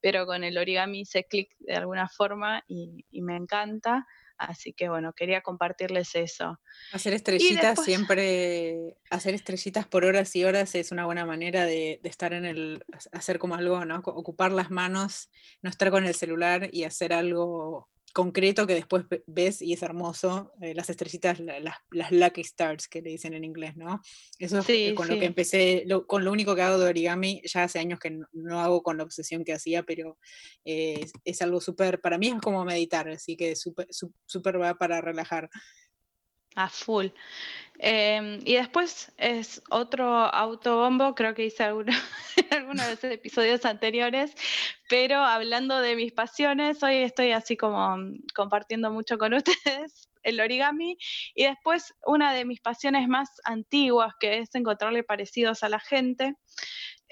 pero 0.00 0.26
con 0.26 0.42
el 0.44 0.56
origami 0.56 1.00
hice 1.00 1.24
clic 1.24 1.54
de 1.58 1.74
alguna 1.74 2.08
forma 2.08 2.64
y, 2.66 3.04
me 3.20 3.36
encanta. 3.36 4.06
Así 4.36 4.72
que 4.72 4.88
bueno, 4.88 5.12
quería 5.12 5.42
compartirles 5.42 6.16
eso. 6.16 6.58
Hacer 6.92 7.12
estrellitas 7.14 7.84
siempre, 7.84 8.96
hacer 9.08 9.34
estrellitas 9.34 9.86
por 9.86 10.04
horas 10.04 10.34
y 10.34 10.44
horas 10.44 10.74
es 10.74 10.90
una 10.90 11.04
buena 11.04 11.24
manera 11.24 11.66
de, 11.66 12.00
de, 12.02 12.08
estar 12.08 12.32
en 12.32 12.44
el, 12.44 12.84
hacer 13.12 13.38
como 13.38 13.54
algo, 13.54 13.84
¿no? 13.84 14.00
Ocupar 14.04 14.50
las 14.50 14.72
manos, 14.72 15.30
no 15.62 15.70
estar 15.70 15.90
con 15.90 16.04
el 16.04 16.14
celular 16.14 16.68
y 16.72 16.82
hacer 16.82 17.12
algo 17.12 17.88
concreto 18.14 18.64
que 18.64 18.74
después 18.74 19.04
ves 19.26 19.60
y 19.60 19.72
es 19.72 19.82
hermoso, 19.82 20.52
eh, 20.60 20.72
las 20.72 20.88
estrellitas, 20.88 21.40
las, 21.40 22.12
lucky 22.12 22.42
stars 22.42 22.86
que 22.86 23.02
le 23.02 23.10
dicen 23.10 23.34
en 23.34 23.42
inglés, 23.42 23.76
¿no? 23.76 24.00
Eso 24.38 24.60
es 24.60 24.94
con 24.94 25.08
lo 25.08 25.18
que 25.18 25.26
empecé, 25.26 25.84
con 26.06 26.24
lo 26.24 26.30
único 26.30 26.54
que 26.54 26.62
hago 26.62 26.78
de 26.78 26.88
origami, 26.88 27.42
ya 27.44 27.64
hace 27.64 27.80
años 27.80 27.98
que 27.98 28.16
no, 28.32 28.60
hago 28.60 28.84
con 28.84 28.96
la 28.96 29.02
obsesión 29.02 29.44
que 29.44 29.52
hacía, 29.52 29.82
pero 29.82 30.16
eh, 30.64 31.04
es 31.24 31.42
algo 31.42 31.60
súper, 31.60 32.00
para 32.00 32.16
mí 32.16 32.28
es 32.28 32.40
como 32.40 32.64
meditar, 32.64 33.08
así 33.08 33.36
que 33.36 33.56
súper 33.56 34.62
va 34.62 34.76
para 34.76 35.00
relajar. 35.00 35.50
A 36.54 36.68
full. 36.68 37.08
Em, 37.78 38.40
y 38.44 38.54
después 38.54 39.12
es 39.16 39.62
otro 39.68 40.06
autobombo, 40.06 41.14
creo 41.14 41.34
que 41.34 41.46
hice 41.46 41.64
alguna, 41.64 41.92
algunos 42.50 42.86
de 42.86 42.92
los 42.92 43.04
episodios 43.04 43.64
anteriores, 43.64 44.34
pero 44.88 45.18
hablando 45.18 45.80
de 45.80 45.96
mis 45.96 46.12
pasiones, 46.12 46.82
hoy 46.82 46.96
estoy 46.96 47.32
así 47.32 47.56
como 47.56 47.96
compartiendo 48.34 48.90
mucho 48.90 49.18
con 49.18 49.34
ustedes 49.34 50.08
el 50.22 50.40
origami 50.40 50.96
y 51.34 51.44
después 51.44 51.94
una 52.06 52.32
de 52.32 52.44
mis 52.44 52.60
pasiones 52.60 53.08
más 53.08 53.28
antiguas 53.44 54.14
que 54.18 54.38
es 54.38 54.54
encontrarle 54.54 55.02
parecidos 55.04 55.62
a 55.62 55.68
la 55.68 55.80
gente. 55.80 56.34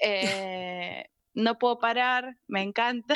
Eh, 0.05 1.05
no 1.33 1.57
puedo 1.59 1.79
parar, 1.79 2.35
me 2.47 2.61
encanta. 2.61 3.13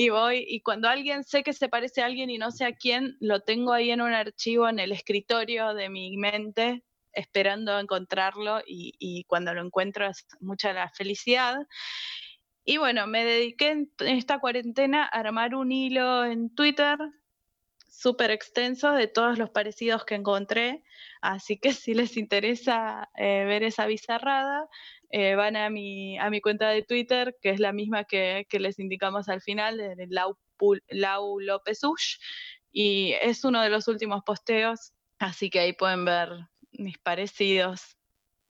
Y 0.00 0.10
voy, 0.10 0.44
y 0.46 0.60
cuando 0.60 0.88
alguien 0.88 1.24
sé 1.24 1.42
que 1.42 1.52
se 1.52 1.68
parece 1.68 2.02
a 2.02 2.06
alguien 2.06 2.30
y 2.30 2.38
no 2.38 2.52
sé 2.52 2.64
a 2.64 2.72
quién, 2.72 3.16
lo 3.18 3.40
tengo 3.40 3.72
ahí 3.72 3.90
en 3.90 4.00
un 4.00 4.12
archivo 4.12 4.68
en 4.68 4.78
el 4.78 4.92
escritorio 4.92 5.74
de 5.74 5.88
mi 5.88 6.16
mente, 6.16 6.84
esperando 7.12 7.76
encontrarlo 7.80 8.62
y, 8.64 9.24
cuando 9.24 9.52
lo 9.54 9.60
encuentro 9.60 10.06
es 10.06 10.24
mucha 10.38 10.72
la 10.72 10.88
felicidad. 10.90 11.56
Y 12.64 12.76
bueno, 12.76 13.08
me 13.08 13.24
dediqué 13.24 13.70
en 13.70 13.90
esta 13.98 14.38
cuarentena 14.38 15.02
a 15.02 15.18
armar 15.18 15.56
un 15.56 15.72
hilo 15.72 16.24
en 16.24 16.54
Twitter 16.54 16.96
súper 17.90 18.30
extenso 18.30 18.92
de 18.92 19.08
todos 19.08 19.36
los 19.36 19.50
parecidos 19.50 20.04
que 20.04 20.14
encontré, 20.14 20.84
así 21.20 21.58
que 21.58 21.72
si 21.72 21.94
les 21.94 22.16
interesa 22.16 23.08
eh, 23.16 23.44
ver 23.44 23.62
esa 23.62 23.86
bizarrada, 23.86 24.68
eh, 25.10 25.34
van 25.34 25.56
a 25.56 25.70
mi, 25.70 26.18
a 26.18 26.30
mi 26.30 26.40
cuenta 26.40 26.68
de 26.68 26.82
Twitter, 26.82 27.36
que 27.40 27.50
es 27.50 27.60
la 27.60 27.72
misma 27.72 28.04
que, 28.04 28.46
les 28.50 28.78
indicamos 28.78 29.28
al 29.28 29.40
final, 29.40 29.76
de 29.78 30.06
Lau, 30.08 30.36
Lau 30.88 31.40
López 31.40 31.82
Ush, 31.84 32.18
y 32.70 33.12
es 33.22 33.44
uno 33.44 33.62
de 33.62 33.70
los 33.70 33.88
últimos 33.88 34.22
posteos, 34.24 34.92
así 35.18 35.50
que 35.50 35.60
ahí 35.60 35.72
pueden 35.72 36.04
ver 36.04 36.30
mis 36.72 36.98
parecidos. 36.98 37.96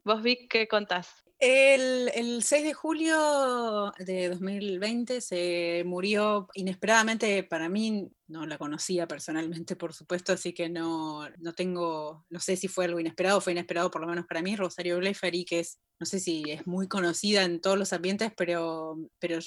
¿Vos, 0.05 0.23
Vic, 0.23 0.51
qué 0.51 0.67
contás? 0.67 1.28
El, 1.41 2.43
6 2.43 2.65
de 2.65 2.75
julio 2.75 3.93
de 3.99 4.29
2020 4.29 5.21
se 5.21 5.85
murió 5.87 6.49
inesperadamente 6.55 7.45
para 7.45 7.69
mí, 7.69 8.11
no 8.27 8.45
la 8.45 8.59
conocía 8.59 9.07
personalmente, 9.07 9.77
por 9.77 9.93
supuesto, 9.95 10.33
así 10.33 10.53
que 10.53 10.69
no, 10.69 11.29
no 11.39 11.53
tengo, 11.53 12.27
no 12.29 12.41
sé 12.41 12.57
si 12.57 12.67
fue 12.67 12.87
algo 12.87 12.99
inesperado, 12.99 13.41
fue 13.41 13.53
inesperado 13.53 13.89
por 13.89 14.01
lo 14.01 14.09
menos 14.09 14.27
para 14.27 14.43
mí, 14.43 14.57
Rosario 14.57 14.99
Blefari, 14.99 15.45
que 15.45 15.61
es, 15.61 15.79
no 16.01 16.07
sé 16.07 16.19
si 16.19 16.43
es 16.51 16.67
muy 16.67 16.89
conocida 16.89 17.45
en 17.45 17.61
todos 17.61 17.79
los 17.79 17.93
ambientes, 17.93 18.33
pero, 18.37 18.99
pero 19.21 19.39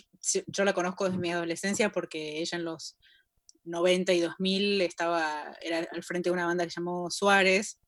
yo 0.48 0.64
la 0.64 0.74
conozco 0.74 1.06
desde 1.06 1.18
mi 1.18 1.32
adolescencia 1.32 1.92
porque 1.92 2.40
ella 2.40 2.58
en 2.58 2.64
los 2.64 2.98
90 3.66 4.14
y 4.14 4.22
2000 4.22 4.82
estaba, 4.82 5.58
era 5.62 5.86
al 5.92 6.04
frente 6.04 6.30
de 6.30 6.34
una 6.34 6.46
banda 6.46 6.64
que 6.64 6.72
se 6.72 6.80
llamó 6.80 7.12
Suárez, 7.12 7.80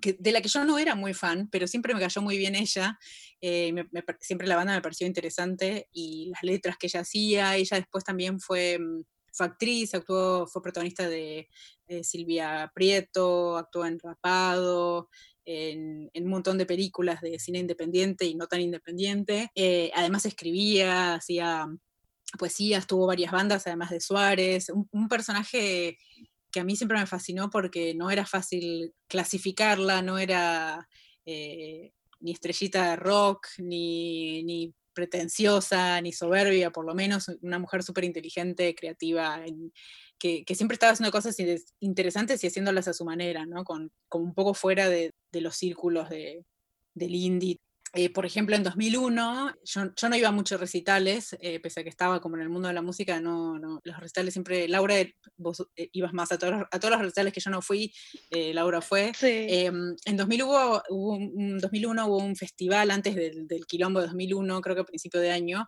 de 0.00 0.32
la 0.32 0.40
que 0.40 0.48
yo 0.48 0.64
no 0.64 0.78
era 0.78 0.94
muy 0.94 1.14
fan, 1.14 1.48
pero 1.50 1.66
siempre 1.66 1.94
me 1.94 2.00
cayó 2.00 2.22
muy 2.22 2.38
bien 2.38 2.54
ella. 2.54 2.98
Eh, 3.40 3.72
siempre 4.20 4.46
la 4.46 4.56
banda 4.56 4.74
me 4.74 4.82
pareció 4.82 5.06
interesante 5.06 5.88
y 5.92 6.30
las 6.30 6.42
letras 6.42 6.76
que 6.78 6.86
ella 6.86 7.00
hacía. 7.00 7.56
Ella 7.56 7.76
después 7.76 8.04
también 8.04 8.40
fue, 8.40 8.78
mm, 8.78 9.02
actriz, 9.40 9.94
actuó, 9.94 10.48
fue 10.48 10.62
protagonista 10.62 11.08
de 11.08 11.48
Silvia 12.02 12.72
Prieto, 12.74 13.56
actuó 13.56 13.86
en 13.86 14.00
Rapado, 14.00 15.08
en, 15.48 16.10
un 16.14 16.30
montón 16.30 16.58
de 16.58 16.66
películas 16.66 17.20
de 17.22 17.38
cine 17.38 17.58
independiente 17.58 18.26
y 18.26 18.34
no 18.34 18.46
tan 18.46 18.60
independiente. 18.60 19.50
Eh, 19.54 19.90
además 19.94 20.26
escribía, 20.26 21.14
hacía 21.14 21.66
poesías, 22.38 22.86
tuvo 22.86 23.06
varias 23.06 23.32
bandas, 23.32 23.66
además 23.66 23.90
de 23.90 24.00
Suárez. 24.00 24.70
un 24.92 25.08
personaje 25.08 25.96
que 26.50 26.60
a 26.60 26.64
mí 26.64 26.76
siempre 26.76 26.98
me 26.98 27.06
fascinó 27.06 27.50
porque 27.50 27.94
no 27.94 28.10
era 28.10 28.26
fácil 28.26 28.94
clasificarla, 29.06 30.02
no 30.02 30.18
era 30.18 30.88
eh, 31.24 31.92
ni 32.20 32.32
estrellita 32.32 32.90
de 32.90 32.96
rock, 32.96 33.48
ni, 33.58 34.74
pretenciosa, 34.94 36.00
ni 36.00 36.12
soberbia, 36.12 36.70
por 36.70 36.84
lo 36.84 36.92
menos 36.92 37.28
una 37.42 37.60
mujer 37.60 37.84
súper 37.84 38.02
inteligente, 38.02 38.74
creativa, 38.74 39.40
que, 40.18 40.44
siempre 40.56 40.74
estaba 40.74 40.92
haciendo 40.92 41.12
cosas 41.12 41.36
interesantes 41.78 42.42
y 42.42 42.48
haciéndolas 42.48 42.88
a 42.88 42.92
su 42.92 43.04
manera, 43.04 43.46
¿no? 43.46 43.62
Con, 43.62 43.92
como 44.08 44.24
un 44.24 44.34
poco 44.34 44.54
fuera 44.54 44.88
de, 44.88 45.14
los 45.32 45.54
círculos 45.54 46.08
de, 46.08 46.44
del 46.94 47.14
indie 47.14 47.60
eh, 47.94 48.10
por 48.10 48.26
ejemplo, 48.26 48.54
en 48.54 48.62
2001, 48.62 49.54
yo, 49.64 50.08
no 50.08 50.16
iba 50.16 50.28
a 50.28 50.32
muchos 50.32 50.60
recitales, 50.60 51.36
eh, 51.40 51.58
pese 51.60 51.80
a 51.80 51.82
que 51.82 51.88
estaba 51.88 52.20
como 52.20 52.36
en 52.36 52.42
el 52.42 52.48
mundo 52.48 52.68
de 52.68 52.74
la 52.74 52.82
música, 52.82 53.20
no, 53.20 53.58
no 53.58 53.80
los 53.82 53.98
recitales 53.98 54.34
siempre, 54.34 54.68
Laura, 54.68 54.94
vos 55.36 55.66
eh, 55.74 55.88
ibas 55.92 56.12
más 56.12 56.30
a 56.32 56.38
todos, 56.38 56.66
a 56.70 56.78
todos 56.78 56.92
los 56.92 57.00
recitales 57.00 57.32
que 57.32 57.40
yo 57.40 57.50
no 57.50 57.62
fui, 57.62 57.92
Laura 58.30 58.80
fue. 58.80 59.12
Em, 59.22 59.96
en 60.04 60.16
2000 60.16 60.42
hubo, 60.42 60.82
un, 60.90 61.58
2001 61.58 62.06
hubo 62.06 62.18
un 62.18 62.36
festival 62.36 62.90
antes 62.90 63.14
del, 63.14 63.46
del, 63.46 63.66
quilombo 63.66 64.00
de 64.00 64.06
2001, 64.06 64.60
creo 64.60 64.74
que 64.74 64.82
a 64.82 64.84
principio 64.84 65.20
de 65.20 65.30
año, 65.30 65.66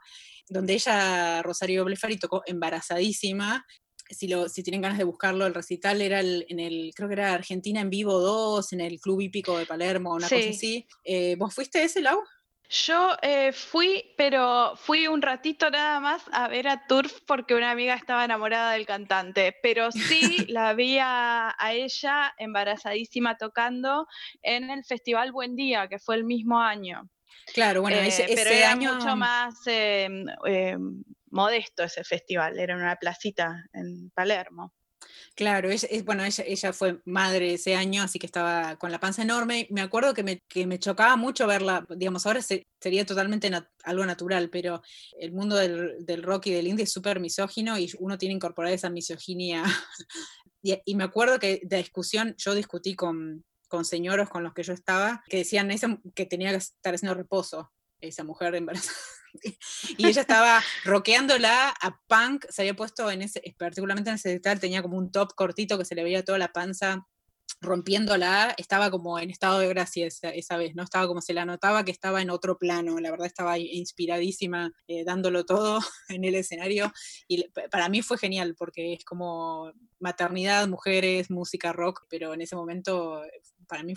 donde 0.48 0.74
ella, 0.74 1.42
Rosario 1.42 1.84
Blefari, 1.84 2.18
tocó 2.18 2.42
embarazadísima 2.46 3.64
si, 4.10 4.28
lo, 4.28 4.48
si 4.48 4.62
tienen 4.62 4.82
ganas 4.82 4.98
de 4.98 5.04
buscarlo, 5.04 5.46
el 5.46 5.54
recital 5.54 6.02
era 6.02 6.20
en 6.20 6.60
el, 6.60 6.92
creo 6.94 7.08
que 7.08 7.14
era 7.14 7.32
Argentina 7.32 7.80
en 7.80 7.90
Vivo 7.90 8.18
2, 8.20 8.72
en 8.72 8.80
el 8.80 9.00
Club 9.00 9.20
Hípico 9.20 9.58
de 9.58 9.66
Palermo, 9.66 10.14
una 10.14 10.28
cosa 10.28 10.50
así. 10.50 10.86
Eh, 11.04 11.36
¿Vos 11.38 11.54
fuiste 11.54 11.78
a 11.78 11.84
ese, 11.84 12.00
Lau? 12.00 12.20
Yo 12.70 13.16
eh, 13.20 13.50
fui, 13.52 14.14
pero 14.16 14.74
fui 14.76 15.08
un 15.08 15.22
ratito 15.22 15.68
nada 15.70 15.98
más 15.98 16.22
a 16.30 16.46
ver 16.46 16.68
a 16.68 16.86
Turf 16.86 17.18
porque 17.26 17.56
una 17.56 17.72
amiga 17.72 17.94
estaba 17.94 18.24
enamorada 18.24 18.74
del 18.74 18.86
cantante, 18.86 19.56
pero 19.60 19.90
sí 19.90 19.98
la 20.48 20.72
vi 20.74 20.98
a, 21.00 21.56
ella 21.72 22.32
embarazadísima 22.38 23.36
tocando 23.36 24.06
en 24.42 24.70
el 24.70 24.84
Festival 24.84 25.32
Buen 25.32 25.56
Día, 25.56 25.88
que 25.88 25.98
fue 25.98 26.14
el 26.14 26.22
mismo 26.22 26.60
año. 26.60 27.08
Claro, 27.52 27.82
bueno, 27.82 27.96
ese, 27.96 28.26
eh, 28.26 28.32
pero 28.36 28.50
era 28.50 28.76
mucho 28.76 29.16
más 29.16 29.56
em, 29.66 30.26
em, 30.44 31.02
modesto 31.30 31.82
ese 31.82 32.04
festival, 32.04 32.58
era 32.58 32.74
en 32.74 32.80
una 32.80 32.96
placita 32.96 33.66
en 33.72 34.10
Palermo. 34.10 34.74
Claro, 35.34 35.70
es, 35.70 35.86
bueno, 36.04 36.24
ella, 36.24 36.72
fue 36.72 37.00
madre 37.06 37.54
ese 37.54 37.74
año, 37.74 38.02
así 38.02 38.18
que 38.18 38.26
estaba 38.26 38.76
con 38.76 38.92
la 38.92 39.00
panza 39.00 39.22
enorme. 39.22 39.66
Me 39.70 39.80
acuerdo 39.80 40.12
que 40.12 40.22
me, 40.22 40.40
que 40.48 40.66
me 40.66 40.78
chocaba 40.78 41.16
mucho 41.16 41.46
verla, 41.46 41.86
digamos, 41.88 42.26
ahora 42.26 42.42
sería 42.42 43.06
totalmente 43.06 43.50
algo 43.84 44.04
natural, 44.04 44.50
pero 44.50 44.82
el 45.18 45.32
mundo 45.32 45.56
del, 45.56 46.04
del 46.04 46.22
rock 46.22 46.48
y 46.48 46.52
del 46.52 46.66
indie 46.66 46.84
es 46.84 46.92
súper 46.92 47.20
misógino 47.20 47.78
y 47.78 47.90
uno 47.98 48.18
tiene 48.18 48.34
que 48.34 48.36
incorporar 48.36 48.72
esa 48.72 48.90
misoginia. 48.90 49.64
y, 50.62 50.78
y, 50.84 50.94
me 50.94 51.04
acuerdo 51.04 51.38
que 51.38 51.60
de 51.62 51.78
discusión, 51.78 52.34
yo 52.36 52.54
discutí 52.54 52.94
con, 52.94 53.44
con 53.68 53.84
señoros 53.84 54.28
con 54.28 54.42
los 54.42 54.52
que 54.52 54.64
yo 54.64 54.74
estaba 54.74 55.22
que 55.28 55.38
decían 55.38 55.70
que 56.14 56.26
tenía 56.26 56.50
que 56.50 56.56
estar 56.56 56.94
haciendo 56.94 57.14
reposo 57.14 57.72
esa 58.00 58.24
mujer 58.24 58.54
embarazada. 58.54 58.96
y 59.98 60.06
ella 60.06 60.22
estaba 60.22 60.62
roqueándola 60.84 61.70
a 61.70 62.00
punk, 62.06 62.46
se 62.48 62.62
había 62.62 62.74
puesto 62.74 63.10
en 63.10 63.22
ese, 63.22 63.42
particularmente 63.58 64.10
en 64.10 64.16
ese 64.16 64.30
detalle, 64.30 64.60
tenía 64.60 64.82
como 64.82 64.96
un 64.96 65.10
top 65.10 65.34
cortito 65.34 65.78
que 65.78 65.84
se 65.84 65.94
le 65.94 66.02
veía 66.02 66.24
toda 66.24 66.38
la 66.38 66.52
panza 66.52 67.06
rompiéndola, 67.60 68.54
estaba 68.56 68.90
como 68.90 69.18
en 69.18 69.30
estado 69.30 69.58
de 69.58 69.68
gracia 69.68 70.06
esa, 70.06 70.56
vez, 70.56 70.74
¿no? 70.74 70.82
Estaba 70.82 71.06
como 71.06 71.20
se 71.20 71.34
la 71.34 71.44
notaba 71.44 71.84
que 71.84 71.90
estaba 71.90 72.22
en 72.22 72.30
otro 72.30 72.56
plano, 72.56 72.98
la 73.00 73.10
verdad 73.10 73.26
estaba 73.26 73.58
inspiradísima, 73.58 74.72
eh, 74.88 75.04
dándolo 75.04 75.44
todo 75.44 75.80
en 76.08 76.24
el 76.24 76.34
escenario, 76.34 76.92
y 77.28 77.48
para 77.70 77.88
mí 77.88 78.02
fue 78.02 78.18
genial, 78.18 78.54
porque 78.56 78.94
es 78.94 79.04
como 79.04 79.72
maternidad, 79.98 80.68
mujeres, 80.68 81.30
música 81.30 81.72
rock, 81.72 82.06
pero 82.08 82.32
en 82.32 82.40
ese 82.40 82.56
momento, 82.56 83.22
para 83.66 83.82
mí, 83.82 83.94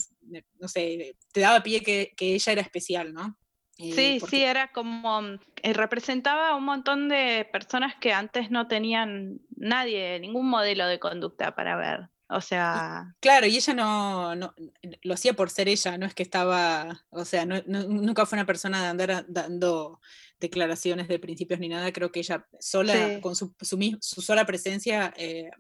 no 0.60 0.68
sé, 0.68 1.16
te 1.32 1.42
daba 1.42 1.64
pie 1.64 1.82
que 1.82 2.14
ella 2.18 2.52
era 2.52 2.62
especial, 2.62 3.14
¿no? 3.14 3.38
Eh, 3.78 3.94
sí, 3.94 4.20
sí, 4.30 4.44
era 4.44 4.72
como, 4.72 5.22
mm, 5.22 5.40
eh, 5.64 5.74
representaba 5.74 6.50
a 6.50 6.56
un 6.56 6.66
montón 6.66 7.10
de 7.10 7.48
personas 7.52 7.96
que 7.96 8.14
antes 8.14 8.52
no 8.52 8.68
tenían 8.68 9.40
nadie, 9.56 10.20
ningún 10.20 10.50
modelo 10.50 10.86
de 10.88 11.00
conducta 11.00 11.56
para 11.56 11.76
ver. 11.76 12.10
O 12.30 12.42
sea. 12.42 13.16
Claro, 13.20 13.46
y 13.46 13.56
ella 13.56 13.74
no, 13.74 14.34
lo 15.02 15.14
hacía 15.14 15.34
por 15.34 15.50
ser 15.50 15.68
ella, 15.68 15.98
no 15.98 16.06
es 16.06 16.14
que 16.14 16.24
estaba, 16.24 17.04
o 17.10 17.26
sea, 17.26 17.46
nunca 17.46 18.26
fue 18.26 18.38
una 18.38 18.46
persona 18.46 18.82
de 18.82 18.88
andar 18.88 19.26
dando 19.28 20.00
declaraciones 20.40 21.08
de 21.08 21.20
principios 21.20 21.60
ni 21.60 21.70
nada, 21.70 21.92
creo 21.94 22.12
que 22.12 22.20
ella 22.20 22.46
sola, 22.60 23.20
con 23.22 23.36
su, 23.36 23.54
su, 23.62 24.22
sola 24.22 24.46
presencia, 24.46 25.14
eh, 25.16 25.52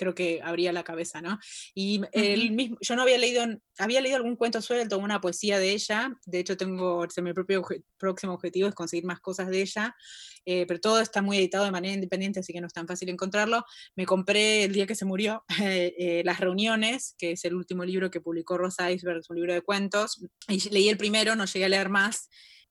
creo 0.00 0.14
que 0.14 0.40
abría 0.42 0.72
la 0.72 0.82
cabeza, 0.82 1.20
¿no? 1.20 1.38
Y 1.74 2.00
el 2.12 2.52
mismo, 2.52 2.78
yo 2.80 2.96
no 2.96 3.02
había 3.02 3.18
leído, 3.18 3.44
había 3.76 4.00
leído 4.00 4.16
algún 4.16 4.34
cuento 4.34 4.62
suelto, 4.62 4.96
una 4.96 5.20
poesía 5.20 5.58
de 5.58 5.72
ella, 5.72 6.16
de 6.24 6.38
hecho 6.38 6.56
tengo, 6.56 7.06
mi 7.22 7.34
propio 7.34 7.62
próximo 7.98 8.32
objetivo 8.32 8.66
es 8.66 8.74
conseguir 8.74 9.04
más 9.04 9.20
cosas 9.20 9.48
de 9.48 9.60
ella, 9.60 9.94
eh, 10.46 10.64
pero 10.66 10.80
todo 10.80 11.00
está 11.00 11.20
muy 11.20 11.36
editado 11.36 11.66
de 11.66 11.70
manera 11.70 11.92
independiente, 11.92 12.40
así 12.40 12.54
que 12.54 12.62
no 12.62 12.66
es 12.66 12.72
tan 12.72 12.88
fácil 12.88 13.10
encontrarlo. 13.10 13.62
Me 13.94 14.06
compré 14.06 14.64
el 14.64 14.72
día 14.72 14.86
que 14.86 14.94
se 14.94 15.04
murió 15.04 15.44
eh, 15.62 15.94
eh, 15.98 16.22
Las 16.24 16.40
Reuniones, 16.40 17.14
que 17.18 17.32
es 17.32 17.44
el 17.44 17.54
último 17.54 17.84
libro 17.84 18.10
que 18.10 18.22
publicó 18.22 18.56
Rosa 18.56 18.90
Iceberg, 18.90 19.20
un 19.28 19.36
libro 19.36 19.52
de 19.52 19.60
cuentos, 19.60 20.24
y 20.48 20.66
leí 20.70 20.88
el 20.88 20.96
primero, 20.96 21.36
no 21.36 21.44
llegué 21.44 21.66
a 21.66 21.68
leer 21.68 21.90
más, 21.90 22.30